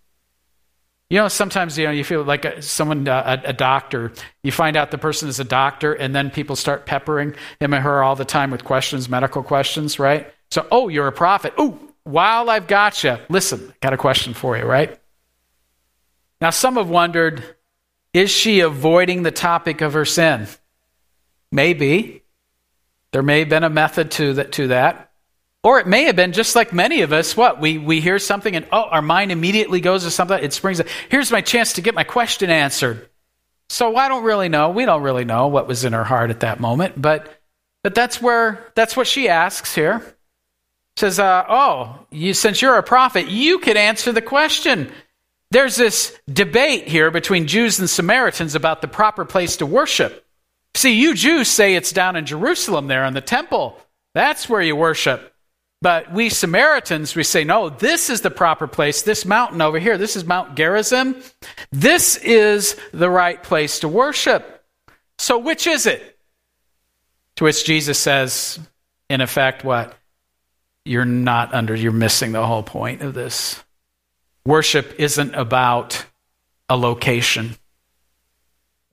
You 1.11 1.19
know, 1.19 1.29
sometimes 1.29 1.77
you 1.77 1.87
know 1.87 1.91
you 1.91 2.05
feel 2.05 2.23
like 2.23 2.45
a, 2.45 2.63
someone, 2.63 3.09
uh, 3.09 3.41
a, 3.45 3.49
a, 3.49 3.53
doctor. 3.53 4.13
You 4.45 4.53
find 4.53 4.77
out 4.77 4.93
the 4.93 4.97
person 4.97 5.29
is 5.29 5.41
a 5.41 5.45
doctor, 5.45 5.93
and 5.93 6.15
then 6.15 6.31
people 6.31 6.57
start 6.57 6.87
peppering 6.87 7.35
him 7.61 7.75
or 7.75 7.81
her 7.81 8.03
all 8.03 8.17
the 8.17 8.25
time 8.25 8.51
with 8.51 8.65
questions, 8.65 9.09
medical 9.09 9.43
questions, 9.43 9.99
right? 9.99 10.33
So, 10.51 10.67
oh, 10.71 10.89
you're 10.89 11.09
a 11.09 11.13
prophet. 11.13 11.53
Oh, 11.59 11.79
while 12.05 12.49
I've 12.49 12.67
got 12.67 13.03
you, 13.05 13.19
listen, 13.29 13.75
got 13.81 13.93
a 13.93 13.99
question 13.99 14.35
for 14.35 14.57
you, 14.57 14.65
right? 14.65 14.99
Now, 16.41 16.51
some 16.51 16.77
have 16.77 16.89
wondered, 16.89 17.45
is 18.13 18.31
she 18.31 18.61
avoiding 18.61 19.23
the 19.23 19.31
topic 19.31 19.81
of 19.81 19.95
her 19.95 20.05
sin? 20.05 20.47
Maybe. 21.51 22.23
There 23.13 23.23
may 23.23 23.41
have 23.41 23.49
been 23.49 23.65
a 23.65 23.71
method 23.71 24.11
to 24.13 24.35
that. 24.35 24.53
To 24.53 24.69
that. 24.69 25.11
Or 25.65 25.79
it 25.79 25.87
may 25.87 26.05
have 26.05 26.17
been 26.17 26.33
just 26.33 26.57
like 26.57 26.73
many 26.73 27.03
of 27.03 27.13
us, 27.13 27.37
what? 27.37 27.61
We, 27.61 27.79
we 27.79 28.01
hear 28.01 28.19
something 28.19 28.57
and, 28.57 28.67
oh, 28.73 28.83
our 28.83 29.03
mind 29.03 29.31
immediately 29.31 29.81
goes 29.81 30.03
to 30.03 30.11
something. 30.11 30.43
It 30.43 30.53
springs, 30.53 30.81
up. 30.81 30.89
here's 31.09 31.31
my 31.31 31.41
chance 31.41 31.75
to 31.75 31.83
get 31.83 31.95
my 31.95 32.03
question 32.03 32.51
answered. 32.51 33.09
So 33.69 33.95
I 33.95 34.09
don't 34.09 34.25
really 34.25 34.49
know. 34.49 34.71
We 34.71 34.85
don't 34.85 35.03
really 35.03 35.25
know 35.25 35.47
what 35.47 35.69
was 35.69 35.85
in 35.85 35.93
her 35.93 36.03
heart 36.03 36.31
at 36.31 36.41
that 36.41 36.59
moment, 36.59 37.01
but, 37.01 37.41
but 37.85 37.95
that's 37.95 38.21
where, 38.21 38.73
that's 38.75 38.97
what 38.97 39.07
she 39.07 39.29
asks 39.29 39.73
here. 39.75 40.03
Says, 40.97 41.21
uh, 41.21 41.45
oh, 41.49 42.07
you, 42.11 42.35
since 42.35 42.61
you're 42.61 42.77
a 42.77 42.83
prophet, 42.83 43.29
you 43.29 43.61
could 43.61 43.77
answer 43.77 44.11
the 44.11 44.21
question. 44.21 44.91
There's 45.53 45.77
this 45.77 46.19
debate 46.33 46.89
here 46.89 47.11
between 47.11 47.47
Jews 47.47 47.79
and 47.79 47.89
Samaritans 47.89 48.55
about 48.55 48.81
the 48.81 48.89
proper 48.89 49.27
place 49.27 49.59
to 49.59 49.67
worship. 49.67 50.25
See, 50.75 50.95
you 50.95 51.15
Jews 51.15 51.47
say 51.47 51.75
it's 51.75 51.93
down 51.93 52.17
in 52.17 52.25
Jerusalem 52.25 52.87
there 52.87 53.05
in 53.05 53.13
the 53.13 53.21
temple. 53.21 53.79
That's 54.15 54.49
where 54.49 54.63
you 54.63 54.75
worship. 54.75 55.35
But 55.83 56.11
we 56.11 56.31
Samaritans, 56.31 57.15
we 57.15 57.23
say, 57.23 57.45
no, 57.45 57.69
this 57.69 58.09
is 58.09 58.23
the 58.23 58.31
proper 58.31 58.67
place. 58.67 59.03
This 59.03 59.27
mountain 59.27 59.61
over 59.61 59.79
here, 59.79 59.99
this 59.99 60.17
is 60.17 60.25
Mount 60.25 60.55
Gerizim. 60.55 61.17
This 61.71 62.17
is 62.17 62.75
the 62.93 63.11
right 63.11 63.43
place 63.43 63.81
to 63.81 63.89
worship. 63.89 64.65
So 65.19 65.37
which 65.37 65.67
is 65.67 65.85
it? 65.85 66.19
To 67.37 67.45
which 67.45 67.67
Jesus 67.67 67.99
says, 67.99 68.59
in 69.11 69.21
effect, 69.21 69.65
what? 69.65 69.95
You're 70.87 71.05
not 71.05 71.53
under, 71.53 71.75
you're 71.75 71.93
missing 71.93 72.33
the 72.33 72.47
whole 72.47 72.63
point 72.63 73.03
of 73.03 73.13
this. 73.13 73.63
Worship 74.45 74.95
isn't 74.99 75.35
about 75.35 76.05
a 76.69 76.77
location. 76.77 77.57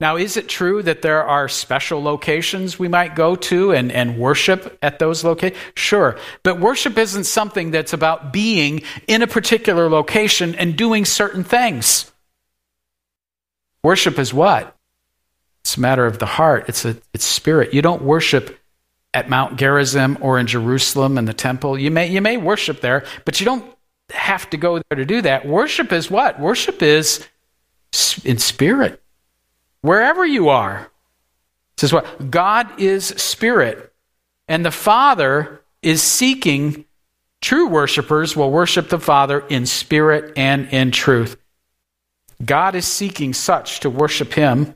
Now, 0.00 0.16
is 0.16 0.38
it 0.38 0.48
true 0.48 0.82
that 0.82 1.02
there 1.02 1.22
are 1.22 1.46
special 1.46 2.02
locations 2.02 2.78
we 2.78 2.88
might 2.88 3.14
go 3.14 3.36
to 3.36 3.72
and, 3.72 3.92
and 3.92 4.18
worship 4.18 4.78
at 4.80 4.98
those 4.98 5.24
locations? 5.24 5.60
Sure. 5.74 6.16
But 6.42 6.58
worship 6.58 6.96
isn't 6.96 7.24
something 7.24 7.70
that's 7.70 7.92
about 7.92 8.32
being 8.32 8.82
in 9.06 9.20
a 9.20 9.26
particular 9.26 9.90
location 9.90 10.54
and 10.54 10.74
doing 10.74 11.04
certain 11.04 11.44
things. 11.44 12.10
Worship 13.82 14.18
is 14.18 14.32
what? 14.32 14.74
It's 15.62 15.76
a 15.76 15.80
matter 15.80 16.06
of 16.06 16.18
the 16.18 16.26
heart, 16.26 16.64
it's, 16.68 16.86
a, 16.86 16.96
it's 17.12 17.24
spirit. 17.24 17.74
You 17.74 17.82
don't 17.82 18.02
worship 18.02 18.58
at 19.12 19.28
Mount 19.28 19.58
Gerizim 19.58 20.16
or 20.22 20.38
in 20.38 20.46
Jerusalem 20.46 21.18
in 21.18 21.26
the 21.26 21.34
temple. 21.34 21.78
You 21.78 21.90
may, 21.90 22.08
you 22.08 22.22
may 22.22 22.38
worship 22.38 22.80
there, 22.80 23.04
but 23.26 23.38
you 23.38 23.44
don't 23.44 23.70
have 24.12 24.48
to 24.50 24.56
go 24.56 24.80
there 24.88 24.96
to 24.96 25.04
do 25.04 25.22
that. 25.22 25.46
Worship 25.46 25.92
is 25.92 26.10
what? 26.10 26.38
Worship 26.38 26.82
is 26.82 27.26
in 28.24 28.38
spirit 28.38 29.02
wherever 29.82 30.24
you 30.24 30.48
are. 30.48 30.90
It 31.76 31.80
says 31.80 31.92
what? 31.92 32.30
God 32.30 32.80
is 32.80 33.06
spirit, 33.06 33.92
and 34.48 34.64
the 34.64 34.70
Father 34.70 35.62
is 35.82 36.02
seeking 36.02 36.84
true 37.40 37.68
worshipers 37.68 38.36
will 38.36 38.50
worship 38.50 38.88
the 38.88 38.98
Father 38.98 39.40
in 39.40 39.66
spirit 39.66 40.34
and 40.36 40.68
in 40.68 40.90
truth. 40.90 41.36
God 42.44 42.74
is 42.74 42.86
seeking 42.86 43.32
such 43.32 43.80
to 43.80 43.90
worship 43.90 44.34
him. 44.34 44.74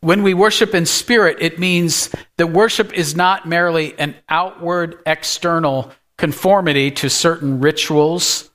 When 0.00 0.22
we 0.22 0.34
worship 0.34 0.74
in 0.74 0.86
spirit, 0.86 1.38
it 1.40 1.58
means 1.58 2.10
that 2.36 2.48
worship 2.48 2.92
is 2.92 3.14
not 3.14 3.46
merely 3.46 3.98
an 3.98 4.16
outward, 4.28 4.98
external 5.06 5.92
conformity 6.22 6.88
to 6.88 7.10
certain 7.10 7.58
rituals 7.58 8.48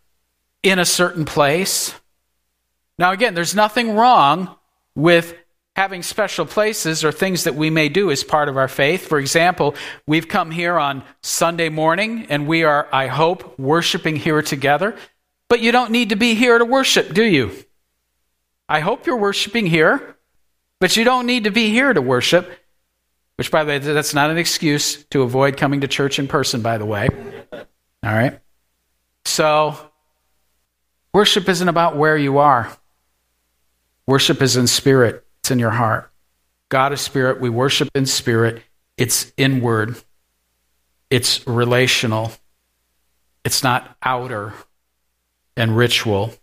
in 0.63 0.80
a 0.80 0.86
certain 0.86 1.25
place. 1.25 1.93
Now, 2.97 3.12
again, 3.12 3.34
there's 3.34 3.53
nothing 3.53 3.93
wrong 3.93 4.56
with 4.95 5.36
having 5.75 6.01
special 6.01 6.45
places 6.45 7.03
or 7.03 7.12
things 7.12 7.43
that 7.43 7.56
we 7.56 7.69
may 7.69 7.89
do 7.89 8.10
as 8.10 8.23
part 8.23 8.47
of 8.47 8.56
our 8.56 8.69
faith. 8.69 9.06
For 9.06 9.19
example, 9.19 9.75
we've 10.06 10.30
come 10.30 10.49
here 10.49 10.80
on 10.80 11.03
Sunday 11.21 11.67
morning 11.67 12.27
and 12.30 12.47
we 12.47 12.63
are, 12.63 12.88
I 12.93 13.08
hope, 13.08 13.60
worshiping 13.60 14.15
here 14.15 14.41
together. 14.41 14.95
But 15.49 15.60
you 15.60 15.73
don't 15.73 15.91
need 15.91 16.08
to 16.12 16.15
be 16.15 16.36
here 16.36 16.58
to 16.58 16.63
worship, 16.63 17.13
do 17.13 17.25
you? 17.25 17.51
I 18.69 18.80
hope 18.80 19.06
you're 19.06 19.17
worshiping 19.17 19.65
here, 19.65 20.15
but 20.80 20.95
you 20.95 21.03
don't 21.03 21.25
need 21.25 21.43
to 21.43 21.51
be 21.51 21.71
here 21.71 21.91
to 21.91 22.01
worship. 22.01 22.49
Which, 23.38 23.52
by 23.52 23.63
the 23.63 23.69
way, 23.69 23.78
that's 23.80 24.13
not 24.13 24.30
an 24.32 24.38
excuse 24.38 25.04
to 25.06 25.21
avoid 25.21 25.58
coming 25.58 25.82
to 25.82 25.88
church 25.88 26.19
in 26.19 26.28
person, 26.28 26.62
by 26.62 26.78
the 26.78 26.86
way. 26.86 27.08
All 27.54 27.65
right? 28.04 28.39
So, 29.26 29.78
worship 31.13 31.47
isn't 31.47 31.69
about 31.69 31.97
where 31.97 32.17
you 32.17 32.39
are. 32.39 32.71
Worship 34.08 34.41
is 34.41 34.58
in 34.58 34.67
spirit, 34.67 35.26
it's 35.41 35.52
in 35.52 35.60
your 35.60 35.71
heart. 35.71 36.12
God 36.69 36.93
is 36.93 37.02
spirit. 37.02 37.39
We 37.39 37.50
worship 37.50 37.89
in 37.93 38.06
spirit. 38.06 38.63
It's 38.97 39.32
inward, 39.38 39.95
it's 41.12 41.45
relational, 41.45 42.32
it's 43.45 43.63
not 43.63 43.95
outer 44.02 44.54
and 45.56 45.78
ritual. 45.78 46.34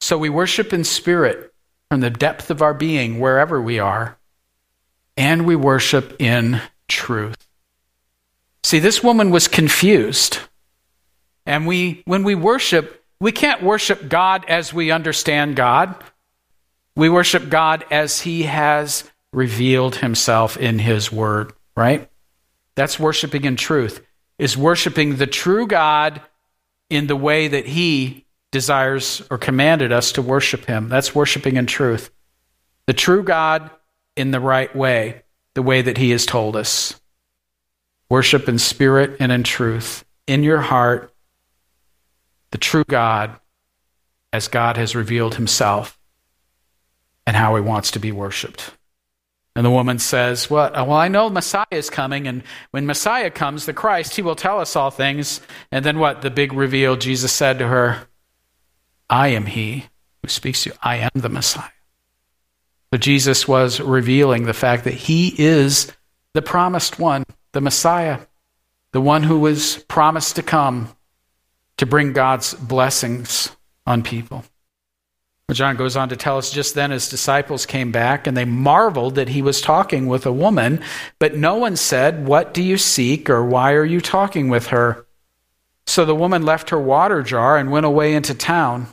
So 0.00 0.16
we 0.16 0.28
worship 0.28 0.72
in 0.72 0.84
spirit 0.84 1.52
from 1.90 2.00
the 2.00 2.10
depth 2.10 2.50
of 2.50 2.62
our 2.62 2.72
being, 2.72 3.18
wherever 3.18 3.60
we 3.60 3.80
are, 3.80 4.16
and 5.16 5.46
we 5.46 5.56
worship 5.56 6.20
in 6.20 6.60
truth. 6.88 7.36
See, 8.62 8.78
this 8.78 9.02
woman 9.02 9.30
was 9.30 9.48
confused. 9.48 10.38
And 11.46 11.66
we, 11.66 12.02
when 12.06 12.24
we 12.24 12.34
worship, 12.34 13.04
we 13.20 13.32
can't 13.32 13.62
worship 13.62 14.08
God 14.08 14.44
as 14.48 14.72
we 14.72 14.90
understand 14.90 15.56
God. 15.56 15.94
We 16.96 17.08
worship 17.08 17.48
God 17.48 17.84
as 17.90 18.20
He 18.20 18.44
has 18.44 19.04
revealed 19.32 19.96
Himself 19.96 20.56
in 20.56 20.78
His 20.78 21.12
Word, 21.12 21.52
right? 21.76 22.08
That's 22.74 22.98
worshiping 22.98 23.44
in 23.44 23.56
truth, 23.56 24.04
is 24.38 24.56
worshiping 24.56 25.16
the 25.16 25.26
true 25.26 25.66
God 25.66 26.22
in 26.88 27.06
the 27.06 27.16
way 27.16 27.48
that 27.48 27.66
He 27.66 28.24
desires 28.50 29.22
or 29.30 29.36
commanded 29.36 29.92
us 29.92 30.12
to 30.12 30.22
worship 30.22 30.64
Him. 30.64 30.88
That's 30.88 31.14
worshiping 31.14 31.56
in 31.56 31.66
truth. 31.66 32.10
The 32.86 32.94
true 32.94 33.22
God 33.22 33.70
in 34.16 34.30
the 34.30 34.40
right 34.40 34.74
way, 34.74 35.22
the 35.54 35.62
way 35.62 35.82
that 35.82 35.98
He 35.98 36.10
has 36.10 36.26
told 36.26 36.56
us. 36.56 37.00
Worship 38.08 38.48
in 38.48 38.58
spirit 38.58 39.16
and 39.20 39.32
in 39.32 39.42
truth, 39.42 40.04
in 40.26 40.42
your 40.42 40.60
heart, 40.60 41.12
the 42.50 42.58
true 42.58 42.84
God 42.84 43.38
as 44.32 44.48
God 44.48 44.76
has 44.76 44.94
revealed 44.94 45.36
Himself 45.36 45.98
and 47.26 47.36
how 47.36 47.54
he 47.56 47.62
wants 47.62 47.90
to 47.92 47.98
be 47.98 48.12
worshiped. 48.12 48.72
And 49.56 49.64
the 49.64 49.70
woman 49.70 49.98
says, 49.98 50.50
What? 50.50 50.76
Uh, 50.76 50.84
well, 50.86 50.96
I 50.96 51.08
know 51.08 51.30
Messiah 51.30 51.64
is 51.70 51.88
coming, 51.88 52.26
and 52.26 52.42
when 52.72 52.86
Messiah 52.86 53.30
comes, 53.30 53.66
the 53.66 53.72
Christ, 53.72 54.16
he 54.16 54.22
will 54.22 54.34
tell 54.34 54.60
us 54.60 54.74
all 54.74 54.90
things. 54.90 55.40
And 55.70 55.84
then 55.84 55.98
what? 55.98 56.22
The 56.22 56.30
big 56.30 56.52
reveal 56.52 56.96
Jesus 56.96 57.32
said 57.32 57.58
to 57.60 57.68
her, 57.68 58.08
I 59.08 59.28
am 59.28 59.46
he 59.46 59.86
who 60.22 60.28
speaks 60.28 60.64
to 60.64 60.70
you. 60.70 60.76
I 60.82 60.96
am 60.96 61.10
the 61.14 61.28
Messiah. 61.28 61.70
Jesus 63.00 63.48
was 63.48 63.80
revealing 63.80 64.44
the 64.44 64.52
fact 64.52 64.84
that 64.84 64.94
he 64.94 65.34
is 65.38 65.92
the 66.32 66.42
promised 66.42 66.98
one, 66.98 67.24
the 67.52 67.60
Messiah, 67.60 68.20
the 68.92 69.00
one 69.00 69.22
who 69.22 69.38
was 69.38 69.78
promised 69.88 70.36
to 70.36 70.42
come 70.42 70.94
to 71.76 71.86
bring 71.86 72.12
God's 72.12 72.54
blessings 72.54 73.54
on 73.86 74.02
people. 74.02 74.44
John 75.52 75.76
goes 75.76 75.94
on 75.94 76.08
to 76.08 76.16
tell 76.16 76.38
us 76.38 76.50
just 76.50 76.74
then 76.74 76.90
his 76.90 77.08
disciples 77.08 77.66
came 77.66 77.92
back 77.92 78.26
and 78.26 78.36
they 78.36 78.46
marveled 78.46 79.16
that 79.16 79.28
he 79.28 79.42
was 79.42 79.60
talking 79.60 80.06
with 80.06 80.24
a 80.24 80.32
woman, 80.32 80.80
but 81.18 81.36
no 81.36 81.56
one 81.56 81.76
said, 81.76 82.26
What 82.26 82.54
do 82.54 82.62
you 82.62 82.78
seek 82.78 83.28
or 83.28 83.44
why 83.44 83.72
are 83.72 83.84
you 83.84 84.00
talking 84.00 84.48
with 84.48 84.68
her? 84.68 85.06
So 85.86 86.06
the 86.06 86.14
woman 86.14 86.44
left 86.44 86.70
her 86.70 86.80
water 86.80 87.22
jar 87.22 87.58
and 87.58 87.70
went 87.70 87.84
away 87.84 88.14
into 88.14 88.34
town 88.34 88.88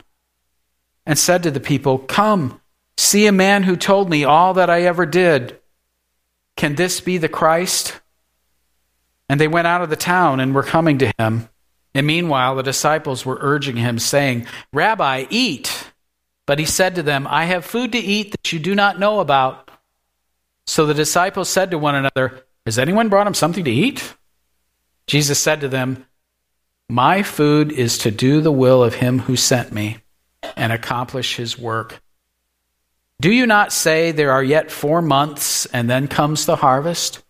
and 1.06 1.18
said 1.18 1.42
to 1.44 1.50
the 1.50 1.60
people, 1.60 1.98
Come, 1.98 2.60
see 2.96 3.26
a 3.26 3.32
man 3.32 3.62
who 3.62 3.76
told 3.76 4.10
me 4.10 4.24
all 4.24 4.54
that 4.54 4.70
I 4.70 4.82
ever 4.82 5.06
did. 5.06 5.58
Can 6.56 6.74
this 6.74 7.00
be 7.00 7.18
the 7.18 7.28
Christ? 7.28 8.00
And 9.28 9.40
they 9.40 9.48
went 9.48 9.66
out 9.66 9.82
of 9.82 9.90
the 9.90 9.96
town 9.96 10.40
and 10.40 10.54
were 10.54 10.62
coming 10.62 10.98
to 10.98 11.12
him. 11.18 11.48
And 11.94 12.06
meanwhile, 12.06 12.56
the 12.56 12.62
disciples 12.62 13.26
were 13.26 13.38
urging 13.40 13.76
him, 13.76 13.98
saying, 13.98 14.46
Rabbi, 14.72 15.26
eat. 15.30 15.92
But 16.46 16.58
he 16.58 16.64
said 16.64 16.94
to 16.96 17.02
them, 17.02 17.26
I 17.28 17.44
have 17.44 17.64
food 17.64 17.92
to 17.92 17.98
eat 17.98 18.32
that 18.32 18.52
you 18.52 18.58
do 18.58 18.74
not 18.74 18.98
know 18.98 19.20
about. 19.20 19.70
So 20.66 20.86
the 20.86 20.94
disciples 20.94 21.48
said 21.48 21.70
to 21.70 21.78
one 21.78 21.94
another, 21.94 22.44
Has 22.66 22.78
anyone 22.78 23.08
brought 23.08 23.26
him 23.26 23.34
something 23.34 23.64
to 23.64 23.70
eat? 23.70 24.14
Jesus 25.06 25.38
said 25.38 25.60
to 25.60 25.68
them, 25.68 26.06
My 26.88 27.22
food 27.22 27.72
is 27.72 27.98
to 27.98 28.10
do 28.10 28.40
the 28.40 28.52
will 28.52 28.82
of 28.82 28.94
him 28.94 29.20
who 29.20 29.36
sent 29.36 29.72
me 29.72 29.98
and 30.56 30.72
accomplish 30.72 31.36
his 31.36 31.58
work. 31.58 32.00
Do 33.22 33.30
you 33.30 33.46
not 33.46 33.72
say 33.72 34.10
there 34.10 34.32
are 34.32 34.42
yet 34.42 34.72
four 34.72 35.00
months 35.00 35.64
and 35.66 35.88
then 35.88 36.08
comes 36.08 36.44
the 36.44 36.56
harvest? 36.56 37.22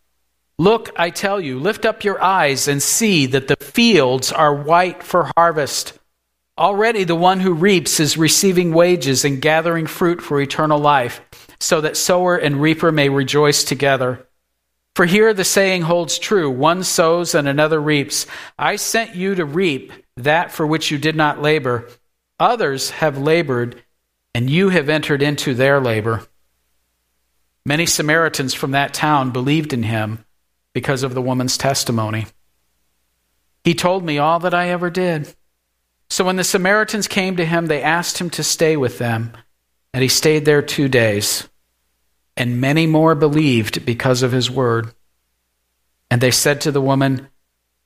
Look, 0.58 0.88
I 0.96 1.10
tell 1.10 1.38
you, 1.38 1.58
lift 1.58 1.84
up 1.84 2.02
your 2.02 2.22
eyes 2.22 2.66
and 2.66 2.82
see 2.82 3.26
that 3.26 3.46
the 3.46 3.62
fields 3.62 4.32
are 4.32 4.54
white 4.54 5.02
for 5.02 5.30
harvest. 5.36 5.98
Already 6.56 7.04
the 7.04 7.14
one 7.14 7.40
who 7.40 7.52
reaps 7.52 8.00
is 8.00 8.16
receiving 8.16 8.72
wages 8.72 9.26
and 9.26 9.42
gathering 9.42 9.86
fruit 9.86 10.22
for 10.22 10.40
eternal 10.40 10.78
life, 10.78 11.20
so 11.60 11.82
that 11.82 11.98
sower 11.98 12.38
and 12.38 12.62
reaper 12.62 12.90
may 12.90 13.10
rejoice 13.10 13.62
together. 13.62 14.26
For 14.96 15.04
here 15.04 15.34
the 15.34 15.44
saying 15.44 15.82
holds 15.82 16.18
true 16.18 16.50
one 16.50 16.84
sows 16.84 17.34
and 17.34 17.46
another 17.46 17.82
reaps. 17.82 18.26
I 18.58 18.76
sent 18.76 19.14
you 19.14 19.34
to 19.34 19.44
reap 19.44 19.92
that 20.16 20.52
for 20.52 20.66
which 20.66 20.90
you 20.90 20.96
did 20.96 21.16
not 21.16 21.42
labor. 21.42 21.86
Others 22.40 22.88
have 22.92 23.18
labored, 23.18 23.81
and 24.34 24.48
you 24.48 24.70
have 24.70 24.88
entered 24.88 25.22
into 25.22 25.54
their 25.54 25.80
labor. 25.80 26.26
Many 27.64 27.86
Samaritans 27.86 28.54
from 28.54 28.72
that 28.72 28.94
town 28.94 29.30
believed 29.30 29.72
in 29.72 29.84
him 29.84 30.24
because 30.72 31.02
of 31.02 31.14
the 31.14 31.22
woman's 31.22 31.56
testimony. 31.56 32.26
He 33.64 33.74
told 33.74 34.04
me 34.04 34.18
all 34.18 34.40
that 34.40 34.54
I 34.54 34.70
ever 34.70 34.90
did. 34.90 35.34
So 36.10 36.24
when 36.24 36.36
the 36.36 36.44
Samaritans 36.44 37.08
came 37.08 37.36
to 37.36 37.44
him, 37.44 37.66
they 37.66 37.82
asked 37.82 38.18
him 38.18 38.30
to 38.30 38.42
stay 38.42 38.76
with 38.76 38.98
them, 38.98 39.32
and 39.94 40.02
he 40.02 40.08
stayed 40.08 40.44
there 40.44 40.62
two 40.62 40.88
days. 40.88 41.48
And 42.36 42.60
many 42.60 42.86
more 42.86 43.14
believed 43.14 43.86
because 43.86 44.22
of 44.22 44.32
his 44.32 44.50
word. 44.50 44.92
And 46.10 46.20
they 46.20 46.30
said 46.30 46.62
to 46.62 46.72
the 46.72 46.80
woman, 46.80 47.28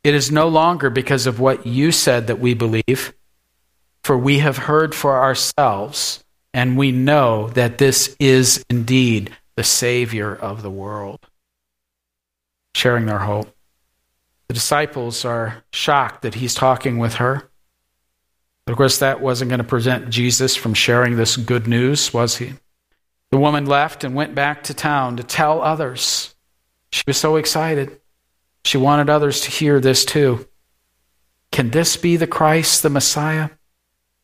It 0.02 0.14
is 0.14 0.32
no 0.32 0.48
longer 0.48 0.88
because 0.88 1.26
of 1.26 1.40
what 1.40 1.66
you 1.66 1.92
said 1.92 2.28
that 2.28 2.40
we 2.40 2.54
believe, 2.54 3.12
for 4.02 4.16
we 4.16 4.38
have 4.38 4.56
heard 4.56 4.94
for 4.94 5.22
ourselves, 5.22 6.24
and 6.56 6.78
we 6.78 6.90
know 6.90 7.50
that 7.50 7.76
this 7.76 8.16
is 8.18 8.64
indeed 8.70 9.30
the 9.56 9.62
Savior 9.62 10.34
of 10.34 10.62
the 10.62 10.70
world. 10.70 11.20
Sharing 12.74 13.04
their 13.04 13.18
hope. 13.18 13.54
The 14.48 14.54
disciples 14.54 15.26
are 15.26 15.64
shocked 15.70 16.22
that 16.22 16.36
he's 16.36 16.54
talking 16.54 16.96
with 16.96 17.16
her. 17.16 17.50
But 18.64 18.72
of 18.72 18.78
course, 18.78 18.98
that 18.98 19.20
wasn't 19.20 19.50
going 19.50 19.58
to 19.58 19.64
prevent 19.64 20.08
Jesus 20.08 20.56
from 20.56 20.72
sharing 20.72 21.16
this 21.16 21.36
good 21.36 21.66
news, 21.66 22.14
was 22.14 22.38
he? 22.38 22.54
The 23.30 23.38
woman 23.38 23.66
left 23.66 24.02
and 24.02 24.14
went 24.14 24.34
back 24.34 24.62
to 24.64 24.74
town 24.74 25.18
to 25.18 25.22
tell 25.22 25.60
others. 25.60 26.34
She 26.90 27.04
was 27.06 27.18
so 27.18 27.36
excited. 27.36 28.00
She 28.64 28.78
wanted 28.78 29.10
others 29.10 29.42
to 29.42 29.50
hear 29.50 29.78
this 29.78 30.06
too. 30.06 30.48
Can 31.52 31.68
this 31.68 31.98
be 31.98 32.16
the 32.16 32.26
Christ, 32.26 32.82
the 32.82 32.88
Messiah? 32.88 33.50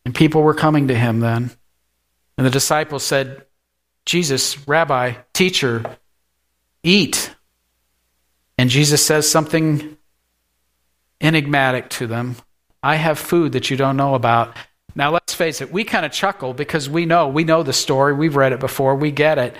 And 0.06 0.14
people 0.14 0.42
were 0.42 0.54
coming 0.54 0.88
to 0.88 0.94
him 0.94 1.20
then. 1.20 1.50
And 2.42 2.46
the 2.48 2.50
disciples 2.50 3.04
said, 3.04 3.46
Jesus, 4.04 4.66
Rabbi, 4.66 5.12
teacher, 5.32 5.84
eat. 6.82 7.32
And 8.58 8.68
Jesus 8.68 9.06
says 9.06 9.30
something 9.30 9.96
enigmatic 11.20 11.88
to 11.90 12.08
them 12.08 12.34
I 12.82 12.96
have 12.96 13.20
food 13.20 13.52
that 13.52 13.70
you 13.70 13.76
don't 13.76 13.96
know 13.96 14.16
about. 14.16 14.56
Now, 14.96 15.12
let's 15.12 15.32
face 15.32 15.60
it, 15.60 15.72
we 15.72 15.84
kind 15.84 16.04
of 16.04 16.10
chuckle 16.10 16.52
because 16.52 16.90
we 16.90 17.06
know, 17.06 17.28
we 17.28 17.44
know 17.44 17.62
the 17.62 17.72
story, 17.72 18.12
we've 18.12 18.34
read 18.34 18.50
it 18.50 18.58
before, 18.58 18.96
we 18.96 19.12
get 19.12 19.38
it. 19.38 19.54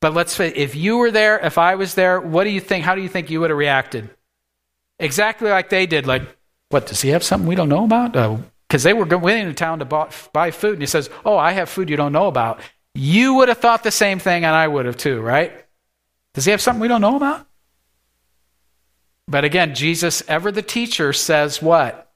But 0.00 0.14
let's 0.14 0.36
face 0.36 0.52
if 0.54 0.76
you 0.76 0.98
were 0.98 1.10
there, 1.10 1.40
if 1.40 1.58
I 1.58 1.74
was 1.74 1.96
there, 1.96 2.20
what 2.20 2.44
do 2.44 2.50
you 2.50 2.60
think? 2.60 2.84
How 2.84 2.94
do 2.94 3.02
you 3.02 3.08
think 3.08 3.28
you 3.28 3.40
would 3.40 3.50
have 3.50 3.58
reacted? 3.58 4.08
Exactly 5.00 5.50
like 5.50 5.68
they 5.68 5.86
did. 5.86 6.06
Like, 6.06 6.22
what, 6.68 6.86
does 6.86 7.02
he 7.02 7.08
have 7.08 7.24
something 7.24 7.48
we 7.48 7.56
don't 7.56 7.68
know 7.68 7.82
about? 7.82 8.14
Uh, 8.14 8.36
Because 8.74 8.82
they 8.82 8.92
were 8.92 9.04
going 9.04 9.38
into 9.38 9.54
town 9.54 9.78
to 9.78 9.84
buy, 9.84 10.10
buy 10.32 10.50
food, 10.50 10.72
and 10.72 10.82
he 10.82 10.86
says, 10.86 11.08
Oh, 11.24 11.36
I 11.36 11.52
have 11.52 11.68
food 11.68 11.88
you 11.88 11.96
don't 11.96 12.10
know 12.10 12.26
about. 12.26 12.58
You 12.92 13.34
would 13.34 13.46
have 13.46 13.58
thought 13.58 13.84
the 13.84 13.92
same 13.92 14.18
thing, 14.18 14.44
and 14.44 14.52
I 14.52 14.66
would 14.66 14.84
have 14.86 14.96
too, 14.96 15.20
right? 15.20 15.52
Does 16.32 16.44
he 16.44 16.50
have 16.50 16.60
something 16.60 16.80
we 16.80 16.88
don't 16.88 17.00
know 17.00 17.14
about? 17.14 17.46
But 19.28 19.44
again, 19.44 19.76
Jesus, 19.76 20.24
ever 20.26 20.50
the 20.50 20.60
teacher, 20.60 21.12
says 21.12 21.62
what? 21.62 22.10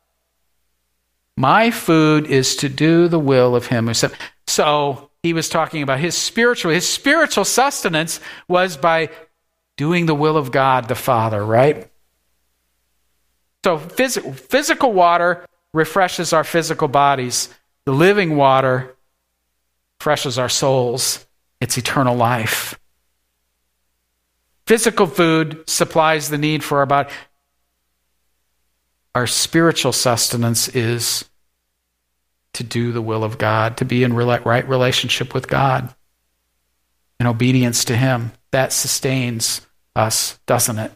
My 1.37 1.71
food 1.71 2.27
is 2.27 2.57
to 2.57 2.69
do 2.69 3.07
the 3.07 3.21
will 3.21 3.55
of 3.55 3.69
him 3.69 3.87
who 3.87 3.95
sent. 3.95 4.15
So 4.49 5.11
he 5.23 5.33
was 5.33 5.49
talking 5.49 5.85
about 5.85 6.01
his 6.01 6.17
spiritual, 6.17 6.73
his 6.73 6.89
spiritual 6.89 7.45
sustenance 7.45 8.19
was 8.49 8.77
by 8.77 9.11
doing 9.77 10.07
the 10.07 10.15
will 10.17 10.37
of 10.37 10.51
God 10.51 10.89
the 10.89 10.97
Father, 10.97 11.41
right? 11.41 11.89
So 13.65 13.79
phys- 13.79 14.35
physical 14.35 14.93
water 14.93 15.47
refreshes 15.73 16.33
our 16.33 16.45
physical 16.45 16.89
bodies. 16.89 17.49
The 17.85 17.93
living 17.93 18.37
water 18.37 18.97
refreshes 20.01 20.39
our 20.39 20.49
souls. 20.49 21.27
It's 21.61 21.79
eternal 21.79 22.17
life. 22.17 22.79
Physical 24.67 25.07
food 25.07 25.65
supplies 25.69 26.29
the 26.29 26.39
need 26.39 26.63
for 26.63 26.79
our 26.79 26.87
body. 26.87 27.11
Our 29.15 29.27
spiritual 29.27 29.93
sustenance 29.93 30.69
is 30.69 31.25
to 32.53 32.65
do 32.65 32.93
the 32.93 33.03
will 33.03 33.25
of 33.25 33.39
God, 33.39 33.79
to 33.79 33.85
be 33.85 34.05
in 34.05 34.15
right 34.15 34.69
relationship 34.69 35.35
with 35.35 35.49
God, 35.49 35.95
in 37.19 37.27
obedience 37.27 37.85
to 37.87 37.97
Him. 37.97 38.33
That 38.51 38.73
sustains 38.73 39.67
us, 39.97 40.39
doesn't 40.47 40.79
it? 40.79 40.93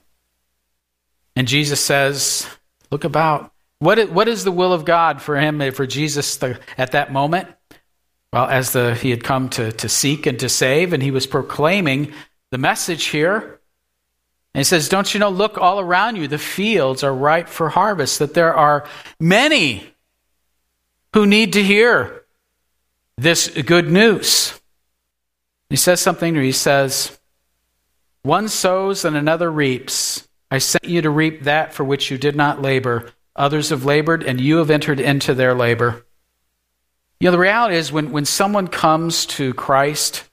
And 1.35 1.49
Jesus 1.49 1.83
says, 1.83 2.47
Look 2.91 3.05
about. 3.05 3.52
What 3.83 3.99
is, 3.99 4.11
what 4.11 4.29
is 4.29 4.45
the 4.45 4.53
will 4.53 4.73
of 4.73 4.85
God 4.85 5.21
for 5.21 5.37
him, 5.37 5.61
eh, 5.61 5.71
for 5.71 5.89
Jesus 5.89 6.37
the, 6.37 6.61
at 6.79 6.93
that 6.93 7.13
moment? 7.13 7.49
Well, 8.33 8.47
as 8.47 8.71
the, 8.71 8.95
he 8.95 9.11
had 9.11 9.25
come 9.25 9.49
to, 9.51 9.73
to 9.73 9.89
seek 9.89 10.25
and 10.25 10.39
to 10.39 10.49
save, 10.49 10.93
and 10.93 11.03
he 11.03 11.11
was 11.11 11.27
proclaiming 11.27 12.13
the 12.53 12.59
message 12.59 13.07
here 13.07 13.61
and 14.55 14.61
he 14.61 14.65
says, 14.65 14.89
Don't 14.89 15.13
you 15.13 15.19
know, 15.19 15.31
look 15.31 15.59
all 15.59 15.81
around 15.81 16.15
you, 16.15 16.29
the 16.29 16.39
fields 16.39 17.03
are 17.03 17.13
ripe 17.13 17.49
for 17.49 17.71
harvest, 17.71 18.21
that 18.21 18.35
there 18.35 18.55
are 18.55 18.87
many 19.19 19.85
who 21.13 21.27
need 21.27 21.55
to 21.55 21.63
hear 21.65 22.25
this 23.19 23.49
good 23.49 23.91
news. 23.91 24.61
He 25.71 25.77
says 25.77 26.01
something, 26.01 26.37
he 26.37 26.53
says, 26.53 27.19
One 28.23 28.49
sows 28.49 29.05
and 29.05 29.17
another 29.17 29.51
reaps. 29.51 30.29
I 30.53 30.59
sent 30.59 30.85
you 30.85 31.03
to 31.03 31.11
reap 31.11 31.43
that 31.43 31.75
for 31.75 31.83
which 31.83 32.13
you 32.13 32.19
did 32.19 32.37
not 32.37 32.63
labor. 32.63 33.11
Others 33.37 33.71
have 33.71 33.85
labored, 33.85 34.23
and 34.23 34.41
you 34.41 34.59
have 34.59 34.71
entered 34.71 35.01
into 35.01 35.35
their 35.35 35.55
labor. 35.55 36.05
You 37.21 37.27
know, 37.27 37.33
the 37.33 37.39
reality 37.39 37.77
is 37.77 37.93
when, 37.93 38.13
when 38.13 38.25
someone 38.25 38.69
comes 38.69 39.27
to 39.27 39.55
Christ, 39.55 40.25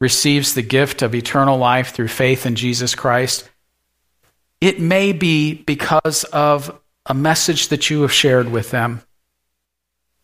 receives 0.00 0.54
the 0.54 0.62
gift 0.62 1.02
of 1.02 1.14
eternal 1.14 1.58
life 1.58 1.94
through 1.94 2.08
faith 2.08 2.46
in 2.46 2.54
Jesus 2.54 2.94
Christ, 2.94 3.48
it 4.60 4.80
may 4.80 5.12
be 5.12 5.54
because 5.54 6.24
of 6.24 6.80
a 7.06 7.14
message 7.14 7.68
that 7.68 7.90
you 7.90 8.02
have 8.02 8.12
shared 8.12 8.50
with 8.50 8.70
them. 8.70 9.02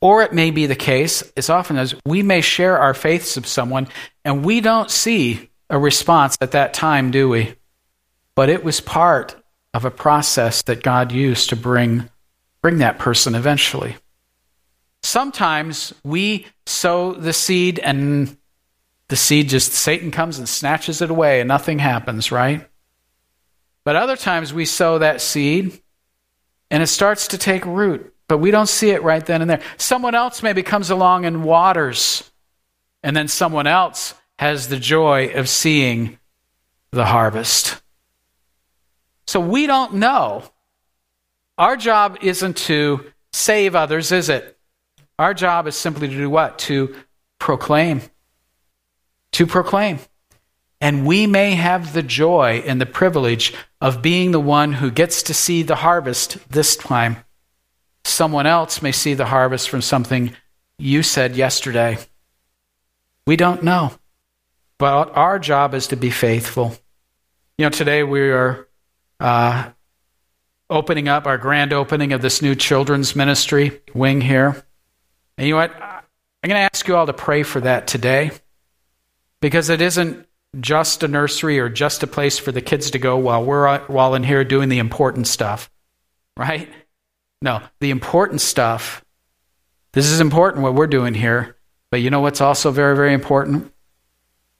Or 0.01 0.23
it 0.23 0.33
may 0.33 0.51
be 0.51 0.67
the 0.67 0.75
case, 0.75 1.23
as 1.37 1.49
often 1.49 1.77
as 1.79 1.95
we 2.05 2.23
may 2.23 2.41
share 2.41 2.77
our 2.79 2.93
faiths 2.93 3.37
with 3.37 3.47
someone 3.47 3.89
and 4.25 4.45
we 4.45 4.61
don't 4.61 4.91
see 4.91 5.51
a 5.71 5.79
response 5.79 6.37
at 6.41 6.53
that 6.53 6.75
time, 6.75 7.11
do 7.13 7.29
we? 7.29 7.55
But 8.35 8.49
it 8.49 8.65
was 8.65 8.81
part 8.81 9.37
of 9.73 9.85
a 9.85 9.91
process 9.91 10.63
that 10.63 10.83
God 10.83 11.13
used 11.13 11.51
to 11.51 11.57
bring, 11.57 12.09
bring 12.63 12.79
that 12.79 12.99
person 12.99 13.35
eventually. 13.35 13.97
Sometimes 15.03 15.93
we 16.05 16.47
sow 16.65 17.13
the 17.13 17.33
seed 17.33 17.79
and 17.81 18.37
the 19.09 19.17
seed 19.17 19.49
just, 19.49 19.73
Satan 19.73 20.11
comes 20.11 20.39
and 20.39 20.49
snatches 20.49 21.03
it 21.03 21.11
away 21.11 21.41
and 21.41 21.49
nothing 21.49 21.81
happens, 21.81 22.33
right? 22.33 22.67
But 23.85 23.97
other 23.97 24.17
times 24.17 24.55
we 24.55 24.65
sow 24.65 24.99
that 24.99 25.21
seed 25.21 25.83
and 26.71 26.83
it 26.83 26.87
starts 26.87 27.29
to 27.29 27.39
take 27.39 27.67
root, 27.67 28.15
but 28.29 28.39
we 28.39 28.51
don't 28.51 28.69
see 28.69 28.91
it 28.91 29.03
right 29.03 29.27
then 29.27 29.43
and 29.43 29.51
there. 29.51 29.61
Someone 29.77 30.15
else 30.15 30.43
maybe 30.43 30.63
comes 30.63 30.89
along 30.89 31.27
and 31.27 31.45
waters, 31.45 32.31
and 33.03 33.15
then 33.15 33.29
someone 33.29 33.67
else 33.67 34.15
has 34.39 34.69
the 34.69 34.79
joy 34.79 35.33
of 35.35 35.49
seeing 35.49 36.19
the 36.93 37.05
harvest. 37.05 37.83
So 39.27 39.41
we 39.41 39.67
don't 39.67 39.95
know. 39.95 40.45
Our 41.63 41.77
job 41.77 42.19
isn't 42.23 42.57
to 42.57 43.13
save 43.33 43.77
others, 43.77 44.11
is 44.11 44.29
it? 44.29 44.59
Our 45.17 45.33
job 45.33 45.69
is 45.69 45.77
simply 45.77 46.09
to 46.09 46.17
do 46.17 46.29
what? 46.29 46.59
To 46.67 46.93
proclaim. 47.39 48.03
To 49.31 49.47
proclaim. 49.47 50.01
And 50.81 51.07
we 51.07 51.29
may 51.29 51.53
have 51.53 51.93
the 51.93 52.03
joy 52.03 52.65
and 52.67 52.81
the 52.81 52.85
privilege 53.01 53.55
of 53.81 54.03
being 54.03 54.33
the 54.33 54.41
one 54.41 54.73
who 54.73 54.91
gets 54.91 55.23
to 55.23 55.35
see 55.35 55.63
the 55.63 55.77
harvest 55.77 56.37
this 56.51 56.75
time. 56.75 57.19
Someone 58.03 58.49
else 58.49 58.83
may 58.83 58.91
see 58.91 59.15
the 59.15 59.27
harvest 59.27 59.71
from 59.71 59.83
something 59.83 60.33
you 60.81 61.05
said 61.05 61.37
yesterday. 61.37 61.97
We 63.25 63.37
don't 63.37 63.63
know. 63.63 63.93
But 64.79 65.17
our 65.17 65.39
job 65.39 65.75
is 65.75 65.87
to 65.87 65.97
be 65.97 66.11
faithful. 66.11 66.77
You 67.57 67.67
know, 67.67 67.71
today 67.71 68.03
we 68.03 68.33
are 68.33 68.67
uh, 69.21 69.71
opening 70.73 71.09
up 71.09 71.27
our 71.27 71.39
grand 71.39 71.73
opening 71.73 72.13
of 72.13 72.23
this 72.23 72.43
new 72.43 72.55
children's 72.55 73.15
ministry 73.15 73.81
wing 73.95 74.21
here. 74.21 74.65
And 75.37 75.47
you 75.47 75.55
know 75.55 75.61
what? 75.61 75.75
I'm 75.75 76.49
going 76.49 76.59
to 76.59 76.69
ask 76.75 76.89
you 76.89 76.97
all 76.97 77.07
to 77.07 77.13
pray 77.13 77.43
for 77.43 77.61
that 77.61 77.87
today 77.87 78.33
because 79.41 79.69
it 79.69 79.81
isn't 79.81 80.27
just 80.61 81.03
a 81.03 81.09
nursery 81.09 81.59
or 81.61 81.69
just 81.69 82.03
a 82.03 82.07
place 82.07 82.39
for 82.39 82.53
the 82.53 82.61
kids 82.61 82.91
to 82.91 82.99
go 82.99 83.17
while 83.17 83.45
we're 83.45 83.79
while 83.87 84.15
in 84.15 84.23
here 84.23 84.45
doing 84.45 84.69
the 84.69 84.79
important 84.79 85.27
stuff. 85.27 85.71
Right? 86.37 86.69
No, 87.41 87.61
the 87.81 87.91
important 87.91 88.41
stuff. 88.41 89.05
This 89.93 90.07
is 90.09 90.21
important 90.21 90.63
what 90.63 90.75
we're 90.75 90.87
doing 90.87 91.15
here, 91.15 91.57
but 91.91 92.01
you 92.01 92.11
know 92.11 92.21
what's 92.21 92.41
also 92.41 92.71
very 92.71 92.97
very 92.97 93.13
important? 93.13 93.73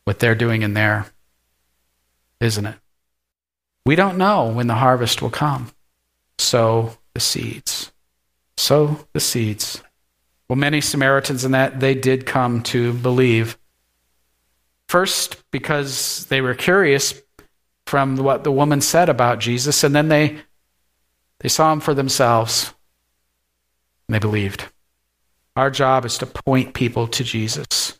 What 0.05 0.19
they're 0.19 0.35
doing 0.35 0.63
in 0.63 0.75
there. 0.75 1.07
Isn't 2.41 2.67
it? 2.67 2.77
We 3.85 3.97
don't 3.97 4.19
know 4.19 4.49
when 4.49 4.67
the 4.67 4.75
harvest 4.75 5.23
will 5.23 5.31
come. 5.31 5.73
Sow 6.43 6.97
the 7.15 7.21
seeds. 7.21 7.93
Sow 8.57 9.07
the 9.13 9.21
seeds. 9.21 9.83
Well, 10.49 10.57
many 10.57 10.81
Samaritans 10.81 11.45
in 11.45 11.53
that 11.53 11.81
they 11.81 11.95
did 11.95 12.27
come 12.27 12.63
to 12.65 12.93
believe 12.93 13.57
First, 14.93 15.43
because 15.51 16.27
they 16.27 16.43
were 16.43 16.53
curious 16.53 17.15
from 17.87 18.19
what 18.19 18.45
the 18.45 18.53
woman 18.53 18.83
said 18.83 19.09
about 19.09 19.39
Jesus, 19.39 19.85
and 19.85 19.95
then 19.95 20.09
they, 20.09 20.37
they 21.39 21.49
saw 21.49 21.73
him 21.73 21.81
for 21.81 21.95
themselves. 21.95 22.75
And 24.07 24.15
they 24.15 24.19
believed. 24.19 24.67
Our 25.57 25.71
job 25.71 26.05
is 26.05 26.19
to 26.19 26.27
point 26.27 26.75
people 26.75 27.09
to 27.09 27.25
Jesus. 27.25 27.99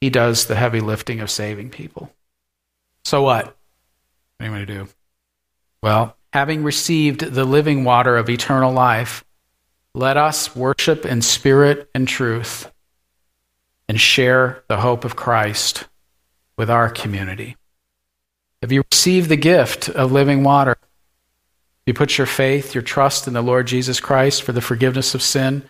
He 0.00 0.10
does 0.10 0.46
the 0.46 0.56
heavy 0.56 0.80
lifting 0.80 1.20
of 1.20 1.30
saving 1.30 1.70
people. 1.70 2.12
So 3.04 3.22
what? 3.22 3.44
What 3.44 3.54
are 4.40 4.44
you 4.46 4.50
going 4.50 4.66
to 4.66 4.74
do? 4.74 4.88
Well, 5.84 6.15
having 6.32 6.62
received 6.62 7.20
the 7.20 7.44
living 7.44 7.84
water 7.84 8.16
of 8.16 8.28
eternal 8.28 8.72
life, 8.72 9.24
let 9.94 10.16
us 10.16 10.54
worship 10.54 11.06
in 11.06 11.22
spirit 11.22 11.88
and 11.94 12.06
truth 12.06 12.70
and 13.88 14.00
share 14.00 14.64
the 14.68 14.78
hope 14.78 15.04
of 15.04 15.16
Christ 15.16 15.86
with 16.56 16.70
our 16.70 16.90
community. 16.90 17.56
Have 18.62 18.72
you 18.72 18.82
received 18.90 19.28
the 19.28 19.36
gift 19.36 19.88
of 19.88 20.12
living 20.12 20.42
water? 20.42 20.76
You 21.86 21.94
put 21.94 22.18
your 22.18 22.26
faith, 22.26 22.74
your 22.74 22.82
trust 22.82 23.28
in 23.28 23.34
the 23.34 23.42
Lord 23.42 23.66
Jesus 23.66 24.00
Christ 24.00 24.42
for 24.42 24.52
the 24.52 24.60
forgiveness 24.60 25.14
of 25.14 25.22
sin 25.22 25.68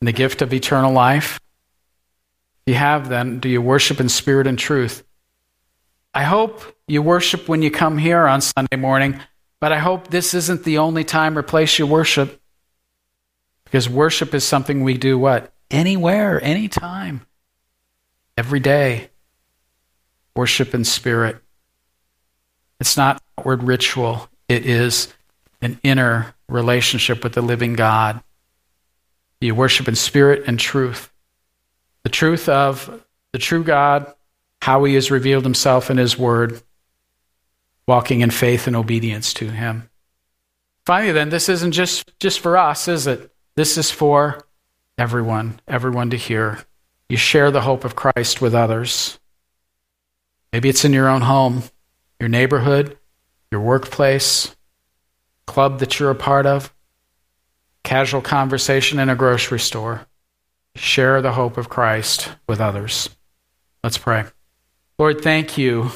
and 0.00 0.08
the 0.08 0.12
gift 0.12 0.42
of 0.42 0.52
eternal 0.52 0.92
life? 0.92 1.40
If 2.66 2.72
you 2.72 2.74
have, 2.74 3.08
then, 3.08 3.40
do 3.40 3.48
you 3.48 3.62
worship 3.62 4.00
in 4.00 4.08
spirit 4.08 4.46
and 4.46 4.58
truth? 4.58 5.02
I 6.12 6.24
hope 6.24 6.62
you 6.86 7.02
worship 7.02 7.48
when 7.48 7.62
you 7.62 7.70
come 7.70 7.98
here 7.98 8.26
on 8.26 8.40
Sunday 8.40 8.76
morning, 8.76 9.18
but 9.64 9.72
I 9.72 9.78
hope 9.78 10.08
this 10.08 10.34
isn't 10.34 10.62
the 10.64 10.76
only 10.76 11.04
time 11.04 11.38
or 11.38 11.42
place 11.42 11.78
you 11.78 11.86
worship. 11.86 12.38
Because 13.64 13.88
worship 13.88 14.34
is 14.34 14.44
something 14.44 14.84
we 14.84 14.98
do 14.98 15.18
what? 15.18 15.54
Anywhere, 15.70 16.38
anytime, 16.44 17.22
every 18.36 18.60
day. 18.60 19.08
Worship 20.36 20.74
in 20.74 20.84
spirit. 20.84 21.38
It's 22.78 22.98
not 22.98 23.22
outward 23.38 23.62
ritual, 23.62 24.28
it 24.50 24.66
is 24.66 25.14
an 25.62 25.80
inner 25.82 26.34
relationship 26.46 27.24
with 27.24 27.32
the 27.32 27.40
living 27.40 27.72
God. 27.72 28.22
You 29.40 29.54
worship 29.54 29.88
in 29.88 29.96
spirit 29.96 30.44
and 30.46 30.60
truth. 30.60 31.10
The 32.02 32.10
truth 32.10 32.50
of 32.50 33.02
the 33.32 33.38
true 33.38 33.64
God, 33.64 34.12
how 34.60 34.84
he 34.84 34.92
has 34.96 35.10
revealed 35.10 35.44
himself 35.44 35.90
in 35.90 35.96
his 35.96 36.18
word, 36.18 36.60
walking 37.86 38.20
in 38.20 38.30
faith 38.30 38.66
and 38.66 38.76
obedience 38.76 39.34
to 39.34 39.50
him. 39.50 39.90
Finally, 40.86 41.12
then, 41.12 41.30
this 41.30 41.48
isn't 41.48 41.72
just, 41.72 42.12
just 42.18 42.40
for 42.40 42.56
us, 42.56 42.88
is 42.88 43.06
it? 43.06 43.30
This 43.56 43.78
is 43.78 43.90
for 43.90 44.46
everyone, 44.98 45.60
everyone 45.66 46.10
to 46.10 46.16
hear. 46.16 46.60
You 47.08 47.16
share 47.16 47.50
the 47.50 47.62
hope 47.62 47.84
of 47.84 47.96
Christ 47.96 48.40
with 48.40 48.54
others. 48.54 49.18
Maybe 50.52 50.68
it's 50.68 50.84
in 50.84 50.92
your 50.92 51.08
own 51.08 51.22
home, 51.22 51.64
your 52.20 52.28
neighborhood, 52.28 52.98
your 53.50 53.60
workplace, 53.60 54.54
club 55.46 55.78
that 55.80 55.98
you're 55.98 56.10
a 56.10 56.14
part 56.14 56.46
of, 56.46 56.72
casual 57.82 58.20
conversation 58.20 58.98
in 58.98 59.08
a 59.08 59.16
grocery 59.16 59.60
store. 59.60 60.06
Share 60.76 61.22
the 61.22 61.32
hope 61.32 61.56
of 61.56 61.68
Christ 61.68 62.30
with 62.48 62.60
others. 62.60 63.08
Let's 63.82 63.98
pray. 63.98 64.24
Lord, 64.98 65.20
thank 65.20 65.56
you 65.58 65.92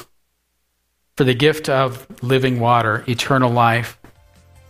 for 1.19 1.25
the 1.25 1.33
gift 1.33 1.67
of 1.67 2.07
living 2.23 2.61
water, 2.61 3.03
eternal 3.05 3.51
life. 3.51 3.99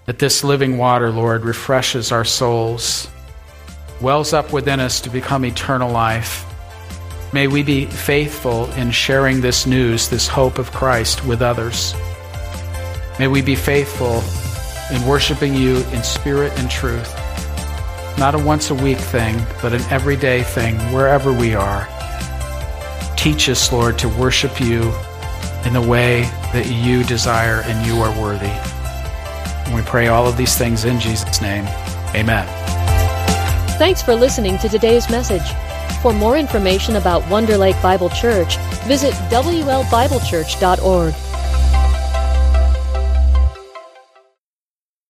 That 0.08 0.18
this 0.18 0.44
living 0.44 0.80
water, 0.80 1.12
Lord, 1.12 1.46
refreshes 1.46 2.12
our 2.12 2.26
souls, 2.26 3.08
wells 4.02 4.34
up 4.34 4.52
within 4.52 4.80
us 4.80 5.00
to 5.02 5.12
become 5.12 5.46
eternal 5.46 5.92
life. 5.92 6.44
May 7.34 7.46
we 7.46 7.62
be 7.62 7.86
faithful 7.86 8.66
in 8.72 8.90
sharing 8.90 9.42
this 9.42 9.68
news, 9.68 10.10
this 10.10 10.28
hope 10.28 10.58
of 10.58 10.72
Christ 10.72 11.24
with 11.24 11.44
others. 11.44 11.94
May 13.20 13.28
we 13.28 13.44
be 13.44 13.56
faithful 13.56 14.24
in 14.92 15.08
worshiping 15.08 15.54
you 15.54 15.84
in 15.94 16.02
spirit 16.02 16.52
and 16.58 16.68
truth. 16.72 17.14
Not 18.18 18.34
a 18.34 18.40
once 18.40 18.72
a 18.72 18.74
week 18.74 18.98
thing, 18.98 19.40
but 19.62 19.74
an 19.74 19.84
everyday 19.92 20.42
thing, 20.42 20.78
wherever 20.92 21.32
we 21.32 21.54
are. 21.54 21.88
Teach 23.18 23.50
us, 23.50 23.72
Lord, 23.72 24.00
to 24.00 24.10
worship 24.10 24.60
you 24.60 24.92
in 25.70 25.74
the 25.74 25.88
way 25.88 26.24
that 26.52 26.66
you 26.66 27.04
desire 27.04 27.62
and 27.66 27.86
you 27.86 28.02
are 28.02 28.10
worthy. 28.20 28.50
And 29.68 29.76
we 29.76 29.84
pray 29.84 30.08
all 30.08 30.28
of 30.28 30.36
these 30.36 30.58
things 30.58 30.84
in 30.84 31.00
Jesus' 31.00 31.44
name. 31.44 31.66
Amen. 32.16 32.48
Thanks 33.78 34.02
for 34.02 34.16
listening 34.16 34.58
to 34.58 34.68
today's 34.68 35.12
message. 35.12 35.48
For 36.02 36.12
more 36.12 36.38
information 36.38 36.96
about 36.96 37.30
Wonder 37.30 37.56
Lake 37.56 37.80
Bible 37.84 38.10
Church, 38.10 38.58
visit 38.88 39.14
WLBibleChurch.org. 39.30 41.29